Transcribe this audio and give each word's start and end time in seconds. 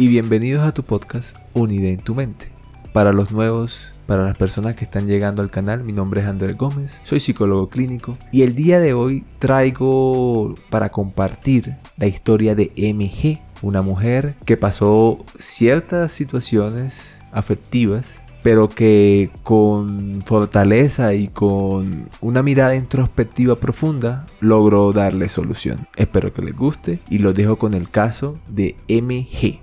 y 0.00 0.08
bienvenidos 0.08 0.62
a 0.62 0.72
tu 0.72 0.82
podcast 0.82 1.36
Unida 1.52 1.88
en 1.88 1.98
tu 1.98 2.14
mente. 2.14 2.48
Para 2.94 3.12
los 3.12 3.32
nuevos, 3.32 3.92
para 4.06 4.24
las 4.24 4.34
personas 4.34 4.72
que 4.72 4.84
están 4.84 5.06
llegando 5.06 5.42
al 5.42 5.50
canal, 5.50 5.84
mi 5.84 5.92
nombre 5.92 6.22
es 6.22 6.26
Andrés 6.26 6.56
Gómez, 6.56 7.02
soy 7.02 7.20
psicólogo 7.20 7.68
clínico 7.68 8.16
y 8.32 8.40
el 8.40 8.54
día 8.54 8.80
de 8.80 8.94
hoy 8.94 9.26
traigo 9.38 10.54
para 10.70 10.88
compartir 10.88 11.76
la 11.98 12.06
historia 12.06 12.54
de 12.54 12.72
MG, 12.94 13.42
una 13.60 13.82
mujer 13.82 14.36
que 14.46 14.56
pasó 14.56 15.18
ciertas 15.38 16.12
situaciones 16.12 17.20
afectivas 17.30 18.22
pero 18.42 18.70
que 18.70 19.28
con 19.42 20.22
fortaleza 20.24 21.12
y 21.12 21.28
con 21.28 22.08
una 22.22 22.42
mirada 22.42 22.74
introspectiva 22.74 23.56
profunda 23.56 24.26
logró 24.40 24.94
darle 24.94 25.28
solución. 25.28 25.86
Espero 25.96 26.32
que 26.32 26.40
les 26.40 26.56
guste 26.56 27.00
y 27.10 27.18
lo 27.18 27.34
dejo 27.34 27.56
con 27.56 27.74
el 27.74 27.90
caso 27.90 28.38
de 28.48 28.76
MG. 28.88 29.60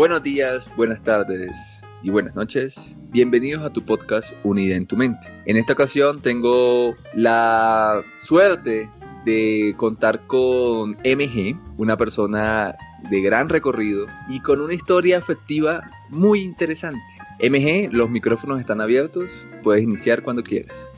Buenos 0.00 0.22
días, 0.22 0.66
buenas 0.76 1.02
tardes 1.02 1.84
y 2.02 2.08
buenas 2.08 2.34
noches. 2.34 2.96
Bienvenidos 3.10 3.62
a 3.64 3.70
tu 3.70 3.84
podcast 3.84 4.32
Unida 4.44 4.74
en 4.74 4.86
tu 4.86 4.96
mente. 4.96 5.30
En 5.44 5.58
esta 5.58 5.74
ocasión 5.74 6.22
tengo 6.22 6.94
la 7.12 8.02
suerte 8.16 8.88
de 9.26 9.74
contar 9.76 10.26
con 10.26 10.92
MG, 11.04 11.54
una 11.76 11.98
persona 11.98 12.74
de 13.10 13.20
gran 13.20 13.50
recorrido 13.50 14.06
y 14.30 14.40
con 14.40 14.62
una 14.62 14.72
historia 14.72 15.18
afectiva 15.18 15.82
muy 16.08 16.44
interesante. 16.44 17.02
MG, 17.38 17.92
los 17.92 18.08
micrófonos 18.08 18.58
están 18.58 18.80
abiertos, 18.80 19.46
puedes 19.62 19.84
iniciar 19.84 20.22
cuando 20.22 20.42
quieras. 20.42 20.90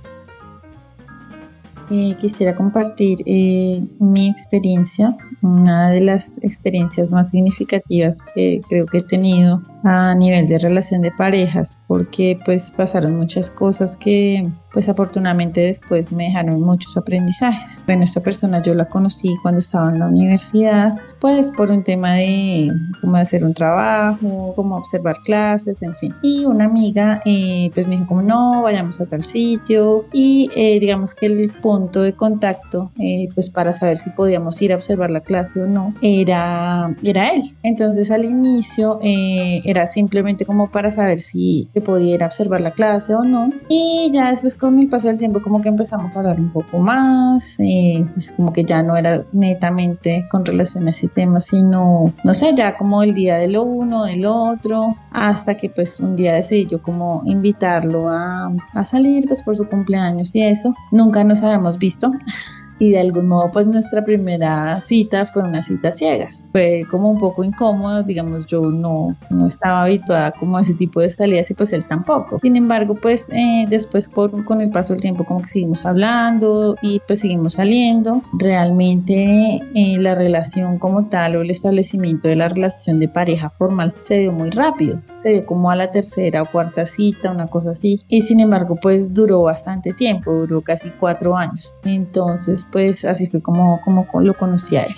Quisiera 1.89 2.55
compartir 2.55 3.19
eh, 3.27 3.83
mi 3.99 4.29
experiencia, 4.29 5.15
una 5.43 5.91
de 5.91 6.01
las 6.01 6.39
experiencias 6.43 7.13
más 7.13 7.31
significativas 7.31 8.27
que 8.35 8.61
creo 8.69 8.87
que 8.87 8.99
he 8.99 9.03
tenido 9.03 9.61
a 9.85 10.15
nivel 10.15 10.47
de 10.47 10.59
relación 10.59 11.03
de 11.03 11.11
parejas, 11.13 11.81
porque 11.89 12.39
pues 12.45 12.73
pasaron 12.73 13.17
muchas 13.17 13.51
cosas 13.51 13.97
que 13.97 14.43
pues 14.73 14.89
afortunadamente 14.89 15.61
después 15.63 16.13
me 16.13 16.25
dejaron 16.25 16.61
muchos 16.61 16.97
aprendizajes. 16.97 17.83
Bueno, 17.87 18.05
esta 18.05 18.21
persona 18.21 18.63
yo 18.63 18.75
la 18.75 18.87
conocí 18.87 19.35
cuando 19.43 19.59
estaba 19.59 19.91
en 19.91 19.99
la 19.99 20.07
universidad, 20.07 20.95
pues 21.21 21.51
por 21.53 21.71
un 21.71 21.85
tema 21.85 22.15
de 22.15 22.69
cómo 23.01 23.17
hacer 23.17 23.45
un 23.45 23.55
trabajo, 23.55 24.53
cómo 24.57 24.77
observar 24.77 25.17
clases, 25.25 25.83
en 25.83 25.95
fin. 25.95 26.15
Y 26.23 26.45
una 26.45 26.65
amiga 26.65 27.23
eh, 27.25 27.71
pues 27.75 27.87
me 27.87 27.97
dijo 27.97 28.09
como 28.09 28.23
no, 28.23 28.63
vayamos 28.63 29.01
a 29.01 29.07
tal 29.07 29.23
sitio 29.23 30.07
y 30.13 30.51
eh, 30.57 30.81
digamos 30.81 31.15
que 31.15 31.27
el 31.27 31.51
punto 31.51 32.03
de 32.03 32.15
contacto 32.15 32.91
eh, 32.99 33.29
pues 33.35 33.51
para 33.51 33.73
saber 33.73 33.97
si 33.99 34.11
podíamos 34.11 34.61
ir 34.63 34.73
a 34.73 34.77
observar 34.77 35.11
la 35.11 35.21
clase 35.21 35.63
o 35.63 35.67
no 35.67 35.95
era, 36.01 36.95
era 37.03 37.31
él. 37.31 37.43
Entonces 37.63 38.11
al 38.11 38.25
inicio 38.25 38.99
era 39.03 39.87
simplemente 39.87 40.45
como 40.45 40.71
para 40.71 40.91
saber 40.91 41.21
si 41.21 41.69
podía 41.85 42.15
ir 42.15 42.23
a 42.23 42.27
observar 42.27 42.61
la 42.61 42.73
clase 42.73 43.15
o 43.15 43.23
no 43.23 43.51
y 43.69 44.11
ya 44.13 44.31
después 44.31 44.57
con 44.63 44.79
el 44.79 44.89
paso 44.89 45.09
del 45.09 45.19
tiempo 45.19 45.43
como 45.43 45.61
que 45.61 45.69
empezamos 45.69 46.15
a 46.15 46.21
hablar 46.21 46.39
un 46.39 46.51
poco 46.51 46.79
más, 46.79 47.57
eh, 47.59 48.07
pues 48.15 48.31
como 48.31 48.53
que 48.53 48.63
ya 48.63 48.81
no 48.81 48.97
era 48.97 49.25
netamente 49.33 50.25
con 50.31 50.45
relación 50.45 50.87
a 50.87 50.91
ese 50.91 51.09
tema, 51.09 51.41
sino, 51.41 52.15
no 52.23 52.33
sé, 52.33 52.53
ya 52.55 52.77
como 52.77 53.03
el 53.03 53.13
día 53.13 53.39
de 53.39 53.59
uno, 53.59 54.05
del 54.05 54.25
otro, 54.25 54.97
hasta 55.11 55.57
que 55.57 55.69
pues 55.69 55.99
un 55.99 56.15
día 56.15 56.35
decidí 56.35 56.67
yo 56.67 56.81
como 56.81 57.23
invitarlo 57.25 58.09
a, 58.09 58.53
a 58.73 58.85
salir 58.85 59.27
pues 59.27 59.43
por 59.43 59.57
su 59.57 59.67
cumpleaños 59.67 60.33
y 60.37 60.43
eso. 60.43 60.73
Nunca 60.93 61.25
nos 61.25 61.43
habíamos 61.43 61.77
visto 61.77 62.09
y 62.79 62.91
de 62.91 63.01
algún 63.01 63.29
modo 63.29 63.51
pues 63.53 63.67
nuestra 63.67 64.05
primera 64.05 64.81
cita 64.81 65.27
fue 65.27 65.43
una 65.43 65.63
cita 65.63 65.93
ciegas. 65.93 66.49
Fue 66.53 66.83
como 66.91 67.11
un 67.11 67.19
poco 67.19 67.45
incómodo, 67.45 68.03
digamos 68.03 68.47
yo 68.47 68.63
no, 68.63 69.17
no 69.31 69.47
estaba 69.47 69.83
habituada 69.85 70.33
como 70.33 70.57
a 70.57 70.61
ese 70.61 70.75
tipo 70.75 71.01
de 71.01 71.09
salidas 71.09 71.51
y 71.51 71.55
pues 71.55 71.73
él 71.73 71.87
tampoco. 71.87 72.39
Sin 72.41 72.57
embargo 72.57 72.95
pues 72.95 73.31
eh, 73.31 73.67
después 73.69 74.09
por, 74.09 74.45
con 74.45 74.61
el 74.61 74.71
paso 74.71 74.95
del 74.95 75.03
tiempo 75.03 75.25
como 75.25 75.43
que 75.43 75.49
seguimos 75.49 75.85
hablando 75.87 76.77
y 76.83 77.01
pues 77.07 77.21
seguimos 77.21 77.55
saliendo. 77.55 78.23
Realmente 78.39 79.61
eh, 79.75 79.97
la 79.99 80.15
relación 80.15 80.79
como 80.79 81.07
tal 81.07 81.37
o 81.37 81.43
el 81.43 81.51
establecimiento 81.51 82.29
de 82.29 82.37
la 82.37 82.49
relación 82.49 82.99
de 82.99 83.09
pareja 83.09 83.51
formal 83.51 83.95
se 84.03 84.19
dio 84.19 84.33
muy 84.33 84.51
rápido. 84.51 85.01
Se 85.17 85.31
dio 85.31 85.47
como 85.47 85.71
a 85.71 85.77
la 85.77 85.91
tercera 85.91 86.43
o 86.43 86.47
cuarta 86.47 86.87
cita, 86.87 87.31
una 87.31 87.47
cosa 87.47 87.73
así. 87.73 88.01
Y 88.09 88.23
sin 88.23 88.41
embargo 88.41 88.77
pues 88.81 89.13
duró 89.15 89.43
bastante 89.43 89.93
tiempo, 89.93 90.33
duró 90.33 90.61
casi 90.63 90.91
cuatro 90.91 91.37
años. 91.37 91.75
Entonces 91.85 92.62
pues 92.71 93.05
así 93.05 93.27
fue 93.27 93.41
como, 93.41 93.81
como 93.83 94.07
lo 94.21 94.35
conocí 94.35 94.77
a 94.77 94.83
él. 94.83 94.95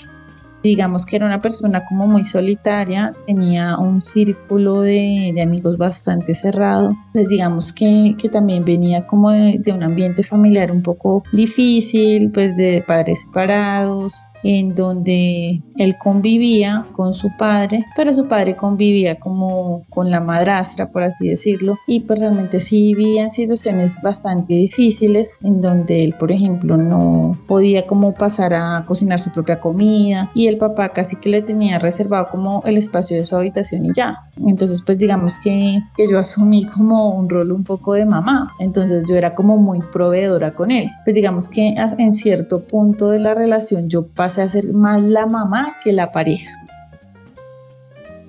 Digamos 0.62 1.04
que 1.04 1.16
era 1.16 1.26
una 1.26 1.40
persona 1.40 1.84
como 1.84 2.06
muy 2.06 2.24
solitaria, 2.24 3.10
tenía 3.26 3.76
un 3.76 4.00
círculo 4.00 4.80
de, 4.80 5.34
amigos 5.42 5.76
bastante 5.76 6.32
cerrado, 6.32 6.96
pues 7.12 7.28
digamos 7.28 7.70
que, 7.70 8.14
que 8.18 8.30
también 8.30 8.64
venía 8.64 9.06
como 9.06 9.30
de, 9.30 9.58
de 9.58 9.72
un 9.72 9.82
ambiente 9.82 10.22
familiar 10.22 10.72
un 10.72 10.82
poco 10.82 11.22
difícil, 11.32 12.30
pues 12.30 12.56
de 12.56 12.82
padres 12.86 13.20
separados, 13.20 14.26
en 14.44 14.74
donde 14.74 15.60
él 15.78 15.96
convivía 15.98 16.84
con 16.92 17.12
su 17.12 17.30
padre, 17.36 17.84
pero 17.96 18.12
su 18.12 18.28
padre 18.28 18.54
convivía 18.54 19.16
como 19.16 19.84
con 19.90 20.10
la 20.10 20.20
madrastra, 20.20 20.90
por 20.90 21.02
así 21.02 21.28
decirlo, 21.28 21.78
y 21.86 22.00
pues 22.00 22.20
realmente 22.20 22.60
sí 22.60 22.94
vivían 22.94 23.30
situaciones 23.30 24.00
bastante 24.02 24.54
difíciles 24.54 25.38
en 25.42 25.60
donde 25.60 26.04
él, 26.04 26.14
por 26.18 26.30
ejemplo, 26.30 26.76
no 26.76 27.32
podía 27.48 27.86
como 27.86 28.12
pasar 28.12 28.54
a 28.54 28.84
cocinar 28.86 29.18
su 29.18 29.32
propia 29.32 29.58
comida 29.58 30.30
y 30.34 30.46
el 30.46 30.58
papá 30.58 30.90
casi 30.90 31.16
que 31.16 31.30
le 31.30 31.42
tenía 31.42 31.78
reservado 31.78 32.26
como 32.30 32.62
el 32.66 32.76
espacio 32.76 33.16
de 33.16 33.24
su 33.24 33.36
habitación 33.36 33.86
y 33.86 33.94
ya. 33.94 34.14
Entonces, 34.46 34.82
pues 34.82 34.98
digamos 34.98 35.38
que, 35.38 35.78
que 35.96 36.06
yo 36.06 36.18
asumí 36.18 36.66
como 36.66 37.10
un 37.10 37.30
rol 37.30 37.50
un 37.50 37.64
poco 37.64 37.94
de 37.94 38.04
mamá, 38.04 38.52
entonces 38.58 39.04
yo 39.08 39.16
era 39.16 39.34
como 39.34 39.56
muy 39.56 39.80
proveedora 39.90 40.50
con 40.50 40.70
él. 40.70 40.88
Pues 41.04 41.14
digamos 41.14 41.48
que 41.48 41.74
en 41.98 42.14
cierto 42.14 42.62
punto 42.62 43.08
de 43.08 43.20
la 43.20 43.34
relación 43.34 43.88
yo 43.88 44.06
pasé 44.06 44.33
a 44.38 44.48
ser 44.48 44.72
más 44.72 45.02
la 45.02 45.26
mamá 45.26 45.76
que 45.82 45.92
la 45.92 46.10
pareja. 46.10 46.50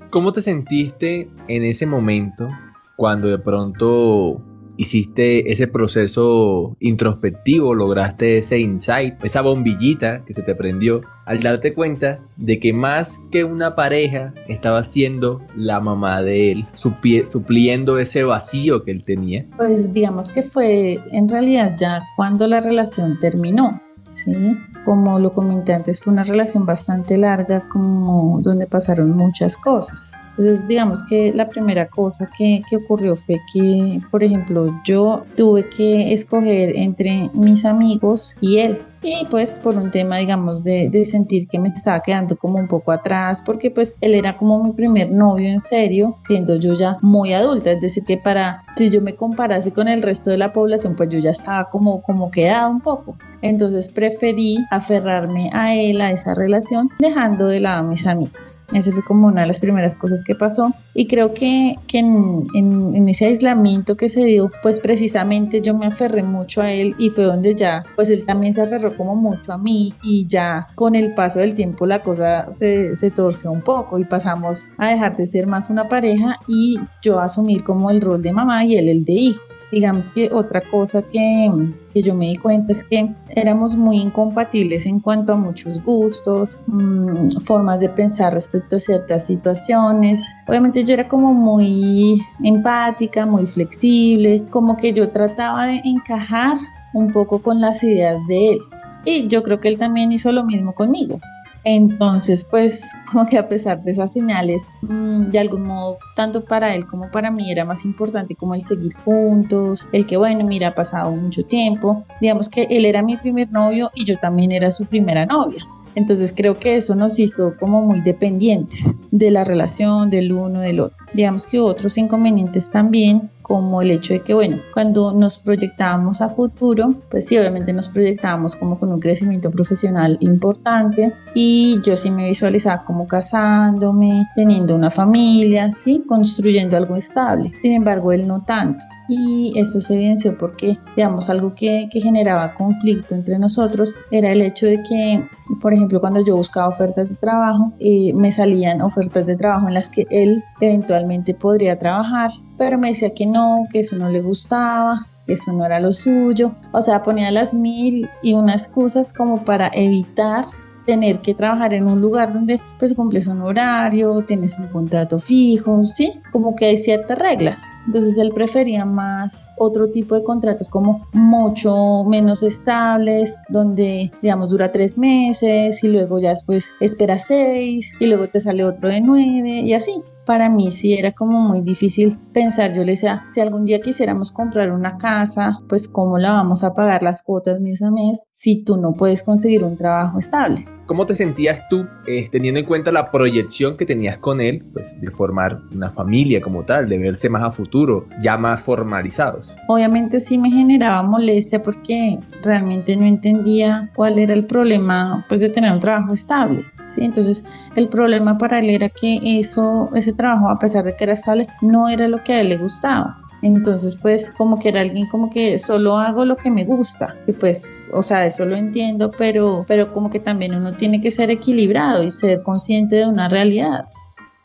¿Cómo 0.10 0.32
te 0.32 0.42
sentiste 0.42 1.30
en 1.48 1.64
ese 1.64 1.86
momento 1.86 2.48
cuando 2.96 3.28
de 3.28 3.40
pronto 3.40 4.42
hiciste 4.78 5.52
ese 5.52 5.68
proceso 5.68 6.76
introspectivo, 6.80 7.74
lograste 7.74 8.38
ese 8.38 8.60
insight, 8.60 9.16
esa 9.24 9.42
bombillita 9.42 10.22
que 10.22 10.34
se 10.34 10.42
te 10.42 10.56
prendió, 10.56 11.02
al 11.26 11.40
darte 11.40 11.74
cuenta 11.74 12.20
de 12.38 12.60
que 12.60 12.74
más 12.74 13.20
que 13.32 13.44
una 13.44 13.76
pareja 13.76 14.34
estaba 14.48 14.84
siendo 14.84 15.42
la 15.56 15.80
mamá 15.80 16.22
de 16.22 16.52
él, 16.52 16.66
supliendo 16.76 18.00
ese 18.00 18.24
vacío 18.24 18.84
que 18.84 18.92
él 18.92 19.04
tenía? 19.04 19.46
Pues 19.58 19.92
digamos 19.92 20.32
que 20.32 20.44
fue 20.44 21.00
en 21.12 21.28
realidad 21.28 21.76
ya 21.78 22.00
cuando 22.16 22.48
la 22.48 22.62
relación 22.62 23.18
terminó. 23.20 23.82
¿sí? 24.12 24.58
Como 24.86 25.20
lo 25.20 25.32
comenté 25.32 25.74
antes, 25.74 26.00
fue 26.00 26.14
una 26.14 26.24
relación 26.24 26.66
bastante 26.66 27.18
larga, 27.18 27.68
como 27.68 28.40
donde 28.42 28.68
pasaron 28.68 29.12
muchas 29.12 29.58
cosas. 29.58 30.14
Entonces, 30.38 30.68
digamos 30.68 31.02
que 31.04 31.32
la 31.34 31.48
primera 31.48 31.88
cosa 31.88 32.30
que, 32.38 32.62
que, 32.70 32.76
ocurrió 32.76 33.16
fue 33.16 33.40
que, 33.54 34.00
por 34.12 34.24
ejemplo, 34.24 34.68
yo 34.86 35.24
tuve 35.38 35.70
que 35.70 36.12
escoger 36.12 36.76
entre 36.76 37.30
mis 37.34 37.64
amigos 37.64 38.36
y 38.42 38.58
él. 38.58 38.78
Y 39.02 39.26
pues 39.30 39.60
por 39.60 39.78
un 39.78 39.92
tema, 39.92 40.18
digamos, 40.18 40.64
de, 40.64 40.90
de, 40.90 41.06
sentir 41.06 41.48
que 41.48 41.60
me 41.60 41.70
estaba 41.70 42.00
quedando 42.00 42.36
como 42.36 42.58
un 42.58 42.68
poco 42.68 42.92
atrás, 42.92 43.44
porque 43.46 43.70
pues 43.70 43.98
él 44.02 44.16
era 44.16 44.36
como 44.36 44.64
mi 44.64 44.72
primer 44.72 45.12
novio 45.12 45.48
en 45.48 45.62
serio, 45.62 46.18
siendo 46.26 46.56
yo 46.56 46.74
ya 46.74 46.98
muy 47.02 47.32
adulta. 47.32 47.72
Es 47.72 47.82
decir, 47.82 48.04
que 48.04 48.18
para, 48.18 48.64
si 48.76 48.90
yo 48.90 49.02
me 49.02 49.16
comparase 49.16 49.72
con 49.72 49.88
el 49.88 50.02
resto 50.02 50.32
de 50.32 50.38
la 50.38 50.52
población, 50.52 50.96
pues 50.96 51.10
yo 51.10 51.20
ya 51.20 51.30
estaba 51.30 51.70
como, 51.70 52.02
como 52.02 52.32
quedada 52.32 52.68
un 52.68 52.82
poco. 52.82 53.16
Entonces 53.44 53.90
preferí 53.90 54.58
aferrarme 54.72 55.52
a 55.54 55.76
él, 55.76 56.02
a 56.02 56.12
esa 56.12 56.34
relación, 56.34 56.90
dejando 56.98 57.46
de 57.46 57.60
lado 57.60 57.82
a 57.82 57.84
mis 57.84 58.08
amigos. 58.08 58.62
Esa 58.74 58.92
fue 58.92 59.04
como 59.04 59.28
una 59.28 59.42
de 59.42 59.48
las 59.48 59.60
primeras 59.60 59.98
cosas 59.98 60.24
que 60.26 60.36
pasó. 60.36 60.74
Y 60.94 61.08
creo 61.08 61.34
que, 61.34 61.76
que 61.88 62.00
en, 62.00 62.44
en, 62.54 62.96
en, 62.96 63.10
ese 63.10 63.28
aislamiento 63.28 63.96
que 63.96 64.10
se 64.10 64.24
dio, 64.26 64.50
pues 64.62 64.80
precisamente 64.80 65.62
yo 65.62 65.74
me 65.74 65.86
aferré 65.86 66.24
mucho 66.24 66.62
a 66.62 66.72
él 66.72 66.96
y 66.98 67.10
fue 67.12 67.24
donde 67.24 67.56
ya, 67.56 67.84
pues 67.96 68.10
él 68.10 68.26
también 68.26 68.52
se 68.52 68.62
aferró 68.62 68.96
como 68.98 69.16
mucho 69.16 69.54
a 69.54 69.58
mí 69.58 69.94
y 70.04 70.26
ya 70.26 70.68
con 70.76 70.96
el 70.96 71.14
paso 71.14 71.40
del 71.40 71.54
tiempo 71.54 71.86
la 71.86 72.02
cosa 72.04 72.52
se, 72.52 72.96
se 72.96 73.12
torció 73.12 73.52
un 73.52 73.62
poco 73.62 74.00
y 74.00 74.06
pasamos 74.06 74.68
a 74.78 74.88
dejar 74.88 75.16
de 75.16 75.26
ser 75.26 75.48
más 75.48 75.70
una 75.70 75.88
pareja 75.88 76.40
y 76.48 76.78
yo 77.02 77.20
asumir 77.20 77.64
como 77.64 77.92
el 77.92 78.02
rol 78.02 78.22
de 78.22 78.34
mamá 78.34 78.66
y 78.66 78.78
él 78.78 78.90
el 78.90 79.06
de 79.06 79.14
hijo. 79.14 79.42
Digamos 79.72 80.10
que 80.10 80.30
otra 80.32 80.62
cosa 80.62 81.02
que, 81.02 81.52
que, 81.94 82.02
yo 82.02 82.14
me 82.16 82.28
di 82.28 82.36
cuenta 82.36 82.72
es 82.72 82.84
que 82.84 83.14
éramos 83.30 83.76
muy 83.76 83.98
incompatibles 83.98 84.86
en 84.86 85.00
cuanto 85.00 85.34
a 85.34 85.36
muchos 85.36 85.84
gustos, 85.84 86.60
mmm, 86.68 87.30
formas 87.44 87.80
de 87.80 87.90
pensar 87.90 88.34
respecto 88.34 88.76
a 88.76 88.80
ciertas 88.80 89.26
situaciones. 89.26 90.26
Obviamente 90.48 90.84
yo 90.84 90.94
era 90.94 91.08
como 91.08 91.34
muy 91.34 92.22
empática, 92.44 93.26
muy 93.26 93.48
flexible, 93.48 94.44
como 94.50 94.78
que 94.78 94.94
yo 94.94 95.10
trataba 95.10 95.68
de 95.68 95.82
encajar 95.84 96.58
un 96.94 97.12
poco 97.12 97.42
con 97.42 97.60
las 97.60 97.84
ideas 97.84 98.26
de 98.28 98.52
él. 98.54 98.60
Y 99.04 99.28
yo 99.28 99.44
creo 99.44 99.60
que 99.60 99.68
él 99.68 99.78
también 99.78 100.12
hizo 100.12 100.32
lo 100.32 100.44
mismo 100.44 100.74
conmigo. 100.74 101.20
Entonces, 101.66 102.48
pues 102.50 102.94
como 103.12 103.26
que 103.26 103.40
a 103.40 103.50
pesar 103.50 103.84
de 103.84 103.92
esas 103.92 104.14
señales, 104.14 104.70
mmm, 104.84 105.24
de 105.26 105.40
algún 105.40 105.64
modo, 105.64 105.98
tanto 106.16 106.44
para 106.44 106.74
él 106.76 106.86
como 106.86 107.10
para 107.12 107.32
mí 107.32 107.52
era 107.52 107.66
más 107.66 107.86
importante 107.86 108.36
como 108.36 108.54
el 108.54 108.64
seguir 108.64 108.94
juntos, 109.04 109.90
el 109.92 110.06
que, 110.06 110.16
bueno, 110.16 110.46
mira, 110.46 110.70
ha 110.70 110.76
pasado 110.76 111.12
mucho 111.12 111.44
tiempo. 111.44 112.06
Digamos 112.22 112.50
que 112.50 112.68
él 112.70 112.86
era 112.86 113.02
mi 113.02 113.18
primer 113.18 113.52
novio 113.52 113.90
y 113.96 114.06
yo 114.06 114.18
también 114.20 114.52
era 114.52 114.70
su 114.70 114.86
primera 114.86 115.26
novia. 115.26 115.66
Entonces 115.96 116.34
creo 116.36 116.56
que 116.60 116.76
eso 116.76 116.94
nos 116.94 117.18
hizo 117.18 117.54
como 117.60 117.82
muy 117.82 118.02
dependientes 118.02 118.96
de 119.12 119.32
la 119.32 119.44
relación 119.44 120.10
del 120.10 120.32
uno 120.34 120.60
del 120.60 120.82
otro. 120.82 120.98
Digamos 121.14 121.48
que 121.48 121.60
otros 121.60 121.98
inconvenientes 121.98 122.70
también 122.70 123.32
como 123.48 123.84
el 123.84 123.92
hecho 123.92 124.14
de 124.16 124.22
que, 124.22 124.34
bueno, 124.34 124.58
cuando 124.74 125.14
nos 125.14 125.38
proyectábamos 125.38 126.20
a 126.20 126.30
futuro, 126.30 126.90
pues 127.12 127.28
sí, 127.28 127.38
obviamente 127.38 127.72
nos 127.74 127.90
proyectábamos 127.90 128.56
como 128.56 128.80
con 128.80 128.92
un 128.92 129.00
crecimiento 129.00 129.52
profesional 129.52 130.18
importante 130.20 131.14
y 131.36 131.80
yo 131.84 131.96
sí 131.96 132.10
me 132.10 132.28
visualizaba 132.28 132.84
como 132.84 133.08
casándome, 133.08 134.26
teniendo 134.36 134.74
una 134.76 134.90
familia, 134.90 135.70
sí, 135.70 136.04
construyendo 136.08 136.76
algo 136.76 136.96
estable. 136.96 137.52
Sin 137.62 137.74
embargo, 137.74 138.12
él 138.12 138.28
no 138.28 138.42
tanto 138.42 138.84
y 139.08 139.54
eso 139.56 139.82
se 139.82 139.96
evidenció 139.96 140.38
porque, 140.38 140.78
digamos, 140.96 141.30
algo 141.30 141.54
que, 141.56 141.88
que, 141.92 142.02
generaba 142.02 142.54
conflicto 142.54 143.16
entre 143.16 143.38
nosotros 143.40 143.94
era 144.12 144.32
el 144.32 144.42
hecho 144.42 144.66
de 144.68 144.82
que, 144.84 145.28
por 145.62 145.74
ejemplo, 145.74 146.00
cuando 146.00 146.24
yo 146.26 146.36
buscaba 146.36 146.70
ofertas 146.70 147.10
de 147.10 147.16
trabajo, 147.16 147.74
eh, 147.80 148.14
me 148.14 148.32
salían 148.32 148.82
ofertas 148.82 149.26
de 149.26 149.36
trabajo 149.36 149.68
en 149.68 149.74
las 149.74 149.90
que 149.90 150.06
él 150.10 150.44
eventualmente 150.62 151.34
podría 151.34 151.78
trabajar, 151.78 152.32
pero 152.58 152.78
me 152.78 152.90
decía 152.90 153.14
que 153.14 153.26
no, 153.26 153.64
que 153.72 153.80
eso 153.80 153.96
no 153.96 154.10
le 154.10 154.22
gustaba, 154.22 154.96
que 155.26 155.34
eso 155.34 155.52
no 155.54 155.66
era 155.66 155.80
lo 155.80 155.92
suyo. 155.92 156.56
O 156.72 156.82
sea, 156.82 157.02
ponía 157.02 157.32
las 157.32 157.54
mil 157.54 158.10
y 158.22 158.34
unas 158.34 158.68
excusas 158.68 159.14
como 159.14 159.44
para 159.44 159.70
evitar 159.74 160.46
tener 160.86 161.20
que 161.20 161.34
trabajar 161.34 161.74
en 161.74 161.86
un 161.86 162.00
lugar 162.02 162.34
donde 162.34 162.62
pues 162.80 162.94
cumples 162.94 163.28
un 163.28 163.42
horario, 163.42 164.24
tienes 164.26 164.58
un 164.60 164.68
contrato 164.68 165.20
fijo, 165.20 165.84
¿sí? 165.84 166.12
Como 166.32 166.56
que 166.56 166.66
hay 166.66 166.78
ciertas 166.78 167.18
reglas. 167.18 167.62
Entonces 167.86 168.18
él 168.18 168.32
prefería 168.34 168.86
más 168.86 169.48
otro 169.58 169.88
tipo 169.90 170.16
de 170.16 170.24
contratos 170.24 170.70
como 170.70 171.08
mucho 171.14 172.04
menos 172.06 172.44
estables, 172.44 173.38
donde 173.50 174.12
digamos 174.22 174.52
dura 174.52 174.72
tres 174.72 174.98
meses 174.98 175.84
y 175.84 175.88
luego 175.88 176.20
ya 176.20 176.30
después 176.30 176.74
espera 176.80 177.18
seis 177.18 177.92
y 178.00 178.06
luego 178.06 178.28
te 178.28 178.40
sale 178.40 178.64
otro 178.64 178.90
de 178.90 179.02
nueve 179.02 179.62
y 179.62 179.74
así 179.74 180.02
para 180.26 180.50
mí 180.50 180.72
sí 180.72 180.94
era 180.94 181.12
como 181.12 181.40
muy 181.40 181.62
difícil 181.62 182.18
pensar. 182.34 182.74
Yo 182.74 182.84
le 182.84 182.92
decía, 182.92 183.26
si 183.32 183.42
algún 183.42 183.66
día 183.66 183.82
quisiéramos 183.82 184.32
comprar 184.32 184.72
una 184.72 184.98
casa, 184.98 185.60
pues 185.70 185.88
cómo 185.88 186.18
la 186.18 186.34
vamos 186.34 186.64
a 186.64 186.74
pagar 186.74 187.04
las 187.04 187.24
cuotas 187.24 187.60
mes 187.62 187.82
a 187.82 187.92
mes 187.92 188.26
si 188.32 188.64
tú 188.64 188.78
no 188.78 188.94
puedes 188.94 189.24
conseguir 189.24 189.64
un 189.64 189.78
trabajo 189.78 190.20
estable. 190.20 190.66
¿Cómo 190.88 191.08
te 191.08 191.16
sentías 191.16 191.68
tú 191.68 191.88
eh, 192.06 192.28
teniendo 192.32 192.60
en 192.60 192.66
cuenta 192.68 192.92
la 192.92 193.10
proyección 193.10 193.76
que 193.76 193.88
tenías 193.88 194.20
con 194.20 194.40
él, 194.40 194.64
pues 194.72 195.00
de 195.02 195.10
formar 195.10 195.60
una 195.74 195.90
familia 195.90 196.42
como 196.42 196.64
tal, 196.64 196.88
de 196.88 197.00
verse 197.00 197.28
más 197.28 197.42
a 197.42 197.52
futuro, 197.52 198.08
ya 198.22 198.38
más 198.38 198.62
formalizados? 198.62 199.56
Obviamente 199.68 200.20
sí 200.20 200.38
me 200.38 200.52
generaba 200.52 201.02
molestia 201.02 201.60
porque 201.60 202.20
realmente 202.44 202.96
no 202.96 203.06
entendía 203.06 203.90
cuál 203.96 204.20
era 204.20 204.36
el 204.36 204.46
problema 204.46 205.26
pues 205.28 205.42
de 205.42 205.50
tener 205.50 205.74
un 205.74 205.80
trabajo 205.80 206.14
estable. 206.14 206.64
¿Sí? 206.88 207.04
Entonces 207.04 207.46
el 207.76 207.88
problema 207.88 208.38
para 208.38 208.60
él 208.60 208.70
era 208.70 208.90
que 208.90 209.20
eso, 209.40 209.90
ese 209.94 210.14
trabajo, 210.14 210.50
a 210.50 210.60
pesar 210.60 210.84
de 210.84 210.96
que 210.96 211.04
era 211.04 211.14
estable, 211.14 211.48
no 211.62 211.90
era 211.90 212.08
lo 212.08 212.24
que 212.24 212.34
a 212.34 212.42
él 212.42 212.50
le 212.50 212.58
gustaba. 212.58 213.18
Entonces, 213.42 213.96
pues, 213.96 214.32
como 214.32 214.58
que 214.58 214.70
era 214.70 214.82
alguien 214.82 215.08
como 215.08 215.30
que 215.30 215.60
solo 215.60 215.98
hago 215.98 216.26
lo 216.26 216.36
que 216.36 216.50
me 216.50 216.66
gusta. 216.66 217.16
Y 217.28 217.34
pues, 217.34 217.86
o 217.94 218.02
sea, 218.02 218.26
eso 218.26 218.46
lo 218.46 218.56
entiendo, 218.56 219.12
pero, 219.12 219.66
pero 219.68 219.94
como 219.94 220.10
que 220.10 220.20
también 220.20 220.56
uno 220.56 220.72
tiene 220.72 221.00
que 221.00 221.12
ser 221.12 221.30
equilibrado 221.30 222.02
y 222.04 222.10
ser 222.10 222.42
consciente 222.42 222.96
de 222.96 223.08
una 223.08 223.30
realidad. 223.30 223.86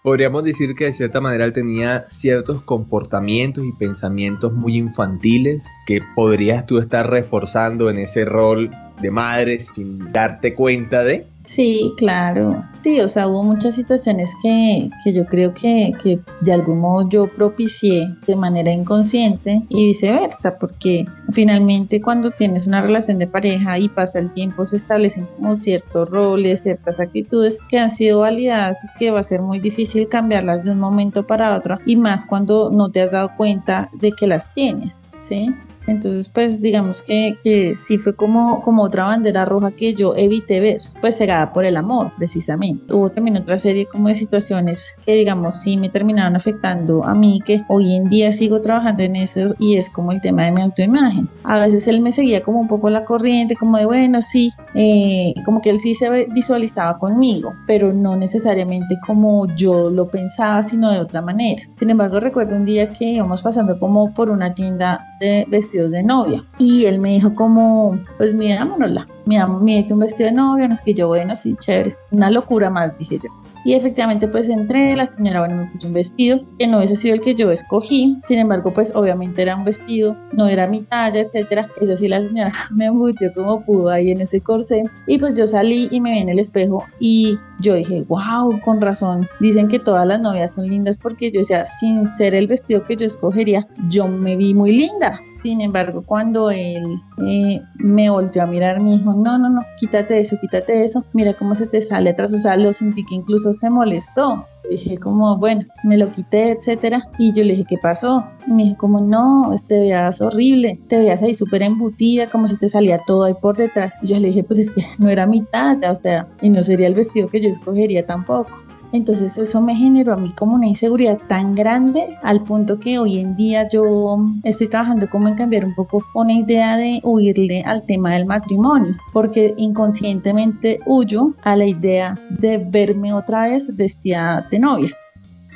Podríamos 0.02 0.44
decir 0.44 0.74
que 0.74 0.86
de 0.86 0.92
cierta 0.94 1.20
manera 1.20 1.44
él 1.44 1.52
tenía 1.52 2.06
ciertos 2.08 2.62
comportamientos 2.62 3.64
y 3.66 3.72
pensamientos 3.72 4.50
muy 4.52 4.78
infantiles 4.78 5.68
que 5.86 6.00
podrías 6.14 6.64
tú 6.64 6.78
estar 6.78 7.10
reforzando 7.10 7.90
en 7.90 7.98
ese 7.98 8.24
rol 8.24 8.70
de 9.02 9.10
madre 9.10 9.58
sin 9.58 10.10
darte 10.10 10.54
cuenta 10.54 11.02
de. 11.02 11.26
Sí, 11.42 11.92
claro. 11.96 12.64
Sí, 12.82 13.00
o 13.00 13.08
sea, 13.08 13.28
hubo 13.28 13.42
muchas 13.42 13.74
situaciones 13.74 14.34
que, 14.42 14.88
que 15.04 15.12
yo 15.12 15.24
creo 15.24 15.52
que, 15.52 15.92
que, 16.02 16.18
de 16.40 16.52
algún 16.52 16.80
modo 16.80 17.08
yo 17.08 17.26
propicié 17.28 18.08
de 18.26 18.36
manera 18.36 18.72
inconsciente 18.72 19.62
y 19.68 19.86
viceversa, 19.86 20.58
porque 20.58 21.04
finalmente 21.32 22.00
cuando 22.00 22.30
tienes 22.30 22.66
una 22.66 22.82
relación 22.82 23.18
de 23.18 23.26
pareja 23.26 23.78
y 23.78 23.88
pasa 23.88 24.18
el 24.18 24.32
tiempo 24.32 24.64
se 24.64 24.76
establecen 24.76 25.26
como 25.36 25.56
ciertos 25.56 26.08
roles, 26.08 26.62
ciertas 26.62 27.00
actitudes 27.00 27.58
que 27.68 27.78
han 27.78 27.90
sido 27.90 28.20
validadas 28.20 28.84
y 28.84 28.98
que 28.98 29.10
va 29.10 29.20
a 29.20 29.24
ser 29.24 29.42
muy 29.42 29.58
difícil 29.58 30.08
cambiarlas 30.08 30.64
de 30.64 30.72
un 30.72 30.78
momento 30.78 31.26
para 31.26 31.56
otro 31.56 31.78
y 31.86 31.96
más 31.96 32.26
cuando 32.26 32.70
no 32.70 32.90
te 32.90 33.02
has 33.02 33.12
dado 33.12 33.30
cuenta 33.36 33.90
de 33.92 34.12
que 34.12 34.26
las 34.26 34.52
tienes, 34.52 35.06
¿sí? 35.18 35.54
Entonces, 35.86 36.28
pues 36.28 36.60
digamos 36.60 37.02
que, 37.02 37.36
que 37.42 37.74
sí 37.74 37.98
fue 37.98 38.14
como, 38.14 38.62
como 38.62 38.82
otra 38.82 39.04
bandera 39.04 39.44
roja 39.44 39.70
que 39.70 39.94
yo 39.94 40.14
evité 40.14 40.60
ver, 40.60 40.78
pues 41.00 41.16
cegada 41.16 41.52
por 41.52 41.64
el 41.64 41.76
amor, 41.76 42.12
precisamente. 42.16 42.92
Hubo 42.92 43.10
también 43.10 43.36
otra 43.36 43.58
serie 43.58 43.86
como 43.86 44.08
de 44.08 44.14
situaciones 44.14 44.96
que, 45.04 45.14
digamos, 45.14 45.60
sí 45.60 45.76
me 45.76 45.88
terminaron 45.88 46.36
afectando 46.36 47.04
a 47.04 47.14
mí, 47.14 47.40
que 47.44 47.62
hoy 47.68 47.96
en 47.96 48.06
día 48.06 48.30
sigo 48.30 48.60
trabajando 48.60 49.02
en 49.02 49.16
eso 49.16 49.54
y 49.58 49.76
es 49.76 49.90
como 49.90 50.12
el 50.12 50.20
tema 50.20 50.44
de 50.44 50.52
mi 50.52 50.62
autoimagen. 50.62 51.28
A 51.44 51.58
veces 51.58 51.88
él 51.88 52.00
me 52.00 52.12
seguía 52.12 52.42
como 52.42 52.60
un 52.60 52.68
poco 52.68 52.90
la 52.90 53.04
corriente, 53.04 53.56
como 53.56 53.76
de, 53.76 53.86
bueno, 53.86 54.22
sí, 54.22 54.52
eh, 54.74 55.34
como 55.44 55.60
que 55.60 55.70
él 55.70 55.80
sí 55.80 55.94
se 55.94 56.26
visualizaba 56.26 56.98
conmigo, 56.98 57.52
pero 57.66 57.92
no 57.92 58.16
necesariamente 58.16 58.96
como 59.06 59.46
yo 59.54 59.90
lo 59.90 60.08
pensaba, 60.08 60.62
sino 60.62 60.90
de 60.90 61.00
otra 61.00 61.22
manera. 61.22 61.62
Sin 61.74 61.90
embargo, 61.90 62.20
recuerdo 62.20 62.56
un 62.56 62.64
día 62.64 62.88
que 62.88 63.04
íbamos 63.06 63.42
pasando 63.42 63.78
como 63.78 64.12
por 64.14 64.30
una 64.30 64.54
tienda 64.54 65.06
de 65.20 65.46
vestidos 65.48 65.69
de 65.70 66.02
novia. 66.02 66.42
Y 66.58 66.84
él 66.86 66.98
me 66.98 67.10
dijo 67.10 67.34
como, 67.34 67.98
pues 68.18 68.34
mirámonosla, 68.34 69.06
mírate 69.26 69.94
un 69.94 70.00
vestido 70.00 70.28
de 70.28 70.36
novia, 70.36 70.66
no 70.66 70.72
es 70.72 70.82
que 70.82 70.94
yo, 70.94 71.08
bueno, 71.08 71.34
sí, 71.34 71.54
chévere, 71.56 71.94
una 72.10 72.30
locura 72.30 72.70
más, 72.70 72.96
dije 72.98 73.18
yo. 73.22 73.30
Y 73.64 73.74
efectivamente 73.74 74.26
pues 74.26 74.48
entré, 74.48 74.96
la 74.96 75.06
señora 75.06 75.40
bueno 75.40 75.56
me 75.56 75.66
puso 75.66 75.86
un 75.88 75.92
vestido 75.92 76.40
que 76.58 76.66
no 76.66 76.78
hubiese 76.78 76.96
sido 76.96 77.14
el 77.14 77.20
que 77.20 77.34
yo 77.34 77.50
escogí, 77.50 78.16
sin 78.24 78.38
embargo 78.38 78.72
pues 78.72 78.92
obviamente 78.94 79.42
era 79.42 79.54
un 79.54 79.64
vestido, 79.64 80.16
no 80.32 80.46
era 80.46 80.66
mi 80.66 80.80
talla, 80.80 81.20
etcétera. 81.20 81.68
Eso 81.80 81.94
sí 81.96 82.08
la 82.08 82.22
señora 82.22 82.52
me 82.70 82.86
embutió 82.86 83.32
como 83.34 83.62
pudo 83.64 83.90
ahí 83.90 84.12
en 84.12 84.22
ese 84.22 84.40
corsé 84.40 84.84
y 85.06 85.18
pues 85.18 85.34
yo 85.34 85.46
salí 85.46 85.88
y 85.90 86.00
me 86.00 86.12
vi 86.12 86.20
en 86.20 86.30
el 86.30 86.38
espejo 86.38 86.84
y 87.00 87.38
yo 87.60 87.74
dije, 87.74 88.04
wow, 88.08 88.58
con 88.64 88.80
razón, 88.80 89.28
dicen 89.40 89.68
que 89.68 89.78
todas 89.78 90.06
las 90.06 90.20
novias 90.20 90.54
son 90.54 90.66
lindas 90.66 90.98
porque 90.98 91.30
yo 91.30 91.40
decía, 91.40 91.66
sin 91.66 92.08
ser 92.08 92.34
el 92.34 92.46
vestido 92.46 92.82
que 92.84 92.96
yo 92.96 93.04
escogería, 93.04 93.66
yo 93.88 94.08
me 94.08 94.36
vi 94.36 94.54
muy 94.54 94.72
linda. 94.72 95.20
Sin 95.42 95.60
embargo, 95.62 96.02
cuando 96.04 96.50
él 96.50 96.82
eh, 97.24 97.62
me 97.76 98.10
volteó 98.10 98.42
a 98.42 98.46
mirar, 98.46 98.80
me 98.80 98.92
dijo, 98.92 99.14
no, 99.14 99.38
no, 99.38 99.48
no, 99.48 99.62
quítate 99.78 100.20
eso, 100.20 100.36
quítate 100.40 100.84
eso, 100.84 101.04
mira 101.14 101.32
cómo 101.32 101.54
se 101.54 101.66
te 101.66 101.80
sale 101.80 102.10
atrás, 102.10 102.34
o 102.34 102.36
sea, 102.36 102.56
lo 102.56 102.72
sentí 102.72 103.04
que 103.06 103.14
incluso 103.14 103.54
se 103.54 103.70
molestó. 103.70 104.46
Dije 104.68 104.98
como, 104.98 105.38
bueno, 105.38 105.62
me 105.82 105.96
lo 105.96 106.10
quité, 106.10 106.52
etcétera, 106.52 107.08
y 107.18 107.32
yo 107.32 107.42
le 107.42 107.52
dije, 107.52 107.64
¿qué 107.70 107.78
pasó? 107.78 108.24
Y 108.46 108.52
me 108.52 108.64
dijo 108.64 108.76
como, 108.76 109.00
no, 109.00 109.52
te 109.66 109.80
veas 109.80 110.20
horrible, 110.20 110.78
te 110.88 110.98
veas 110.98 111.22
ahí 111.22 111.32
súper 111.32 111.62
embutida, 111.62 112.26
como 112.26 112.46
si 112.46 112.58
te 112.58 112.68
salía 112.68 113.00
todo 113.06 113.24
ahí 113.24 113.34
por 113.40 113.56
detrás. 113.56 113.94
Y 114.02 114.08
yo 114.08 114.20
le 114.20 114.28
dije, 114.28 114.44
pues 114.44 114.58
es 114.58 114.70
que 114.70 114.82
no 114.98 115.08
era 115.08 115.26
mi 115.26 115.42
talla, 115.42 115.90
o 115.90 115.98
sea, 115.98 116.28
y 116.42 116.50
no 116.50 116.60
sería 116.60 116.86
el 116.86 116.94
vestido 116.94 117.28
que 117.28 117.40
yo 117.40 117.48
escogería 117.48 118.04
tampoco. 118.04 118.50
Entonces 118.92 119.38
eso 119.38 119.60
me 119.60 119.74
generó 119.74 120.14
a 120.14 120.16
mí 120.16 120.32
como 120.32 120.54
una 120.54 120.66
inseguridad 120.66 121.18
tan 121.28 121.54
grande 121.54 122.16
al 122.22 122.42
punto 122.42 122.78
que 122.80 122.98
hoy 122.98 123.18
en 123.18 123.34
día 123.34 123.66
yo 123.72 124.18
estoy 124.44 124.68
trabajando 124.68 125.08
como 125.08 125.28
en 125.28 125.36
cambiar 125.36 125.64
un 125.64 125.74
poco 125.74 126.04
una 126.14 126.32
idea 126.32 126.76
de 126.76 127.00
huirle 127.04 127.62
al 127.62 127.84
tema 127.84 128.14
del 128.14 128.26
matrimonio, 128.26 128.96
porque 129.12 129.54
inconscientemente 129.56 130.78
huyo 130.86 131.34
a 131.42 131.56
la 131.56 131.66
idea 131.66 132.18
de 132.40 132.58
verme 132.58 133.12
otra 133.12 133.48
vez 133.48 133.74
vestida 133.76 134.46
de 134.50 134.58
novia. 134.58 134.90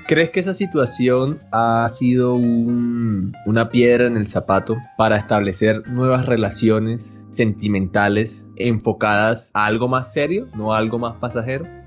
¿Crees 0.06 0.30
que 0.30 0.40
esa 0.40 0.52
situación 0.52 1.38
ha 1.50 1.88
sido 1.88 2.34
una 2.34 3.70
piedra 3.70 4.06
en 4.06 4.18
el 4.18 4.26
zapato 4.26 4.76
para 4.98 5.16
establecer 5.16 5.88
nuevas 5.88 6.26
relaciones 6.26 7.24
sentimentales 7.30 8.50
enfocadas 8.56 9.50
a 9.54 9.64
algo 9.64 9.88
más 9.88 10.12
serio, 10.12 10.46
no 10.54 10.74
a 10.74 10.78
algo 10.78 10.98
más 10.98 11.14
pasajero? 11.14 11.83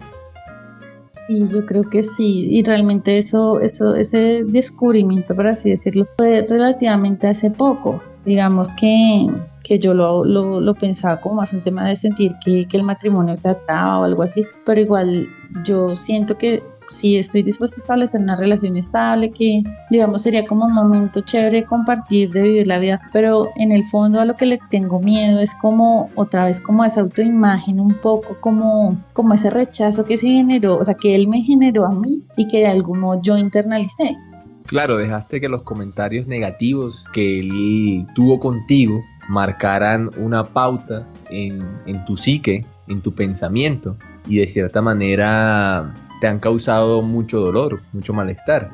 Y 1.29 1.45
yo 1.47 1.65
creo 1.65 1.83
que 1.83 2.03
sí, 2.03 2.47
y 2.49 2.63
realmente 2.63 3.17
eso, 3.17 3.59
eso, 3.59 3.95
ese 3.95 4.43
descubrimiento, 4.45 5.35
por 5.35 5.47
así 5.47 5.69
decirlo, 5.69 6.07
fue 6.17 6.45
relativamente 6.49 7.27
hace 7.27 7.51
poco. 7.51 8.01
Digamos 8.25 8.73
que, 8.73 9.27
que 9.63 9.79
yo 9.79 9.93
lo, 9.93 10.23
lo, 10.23 10.61
lo, 10.61 10.73
pensaba 10.73 11.19
como 11.19 11.35
más 11.35 11.53
un 11.53 11.61
tema 11.61 11.87
de 11.87 11.95
sentir 11.95 12.33
que, 12.43 12.65
que 12.67 12.77
el 12.77 12.83
matrimonio 12.83 13.35
trataba 13.41 13.99
o 13.99 14.03
algo 14.03 14.23
así, 14.23 14.45
pero 14.65 14.81
igual 14.81 15.27
yo 15.65 15.95
siento 15.95 16.37
que 16.37 16.61
si 16.87 17.17
estoy 17.17 17.43
dispuesto 17.43 17.79
a 17.79 17.83
establecer 17.83 18.21
una 18.21 18.35
relación 18.35 18.77
estable, 18.77 19.31
que 19.31 19.63
digamos 19.89 20.21
sería 20.21 20.45
como 20.45 20.65
un 20.65 20.73
momento 20.73 21.21
chévere 21.21 21.65
compartir, 21.65 22.31
de 22.31 22.41
vivir 22.41 22.67
la 22.67 22.79
vida, 22.79 23.01
pero 23.13 23.49
en 23.55 23.71
el 23.71 23.85
fondo 23.85 24.19
a 24.19 24.25
lo 24.25 24.35
que 24.35 24.45
le 24.45 24.59
tengo 24.69 24.99
miedo 24.99 25.39
es 25.39 25.53
como 25.55 26.09
otra 26.15 26.45
vez 26.45 26.61
como 26.61 26.83
esa 26.83 27.01
autoimagen, 27.01 27.79
un 27.79 27.93
poco 27.95 28.37
como, 28.39 28.97
como 29.13 29.33
ese 29.33 29.49
rechazo 29.49 30.05
que 30.05 30.17
se 30.17 30.27
generó, 30.27 30.77
o 30.77 30.83
sea, 30.83 30.95
que 30.95 31.13
él 31.13 31.27
me 31.27 31.41
generó 31.41 31.85
a 31.85 31.91
mí 31.91 32.21
y 32.35 32.47
que 32.47 32.59
de 32.59 32.67
algún 32.67 32.99
modo 32.99 33.21
yo 33.21 33.37
internalicé. 33.37 34.17
Claro, 34.65 34.97
dejaste 34.97 35.39
que 35.39 35.47
los 35.47 35.63
comentarios 35.63 36.27
negativos 36.27 37.05
que 37.13 37.39
él 37.39 38.05
tuvo 38.13 38.39
contigo 38.39 39.01
marcaran 39.29 40.09
una 40.17 40.43
pauta 40.43 41.07
en, 41.29 41.59
en 41.85 42.03
tu 42.05 42.17
psique, 42.17 42.65
en 42.87 43.01
tu 43.01 43.13
pensamiento 43.13 43.97
y 44.27 44.37
de 44.37 44.47
cierta 44.47 44.81
manera 44.81 45.93
te 46.19 46.27
han 46.27 46.39
causado 46.39 47.01
mucho 47.01 47.39
dolor, 47.39 47.81
mucho 47.93 48.13
malestar. 48.13 48.71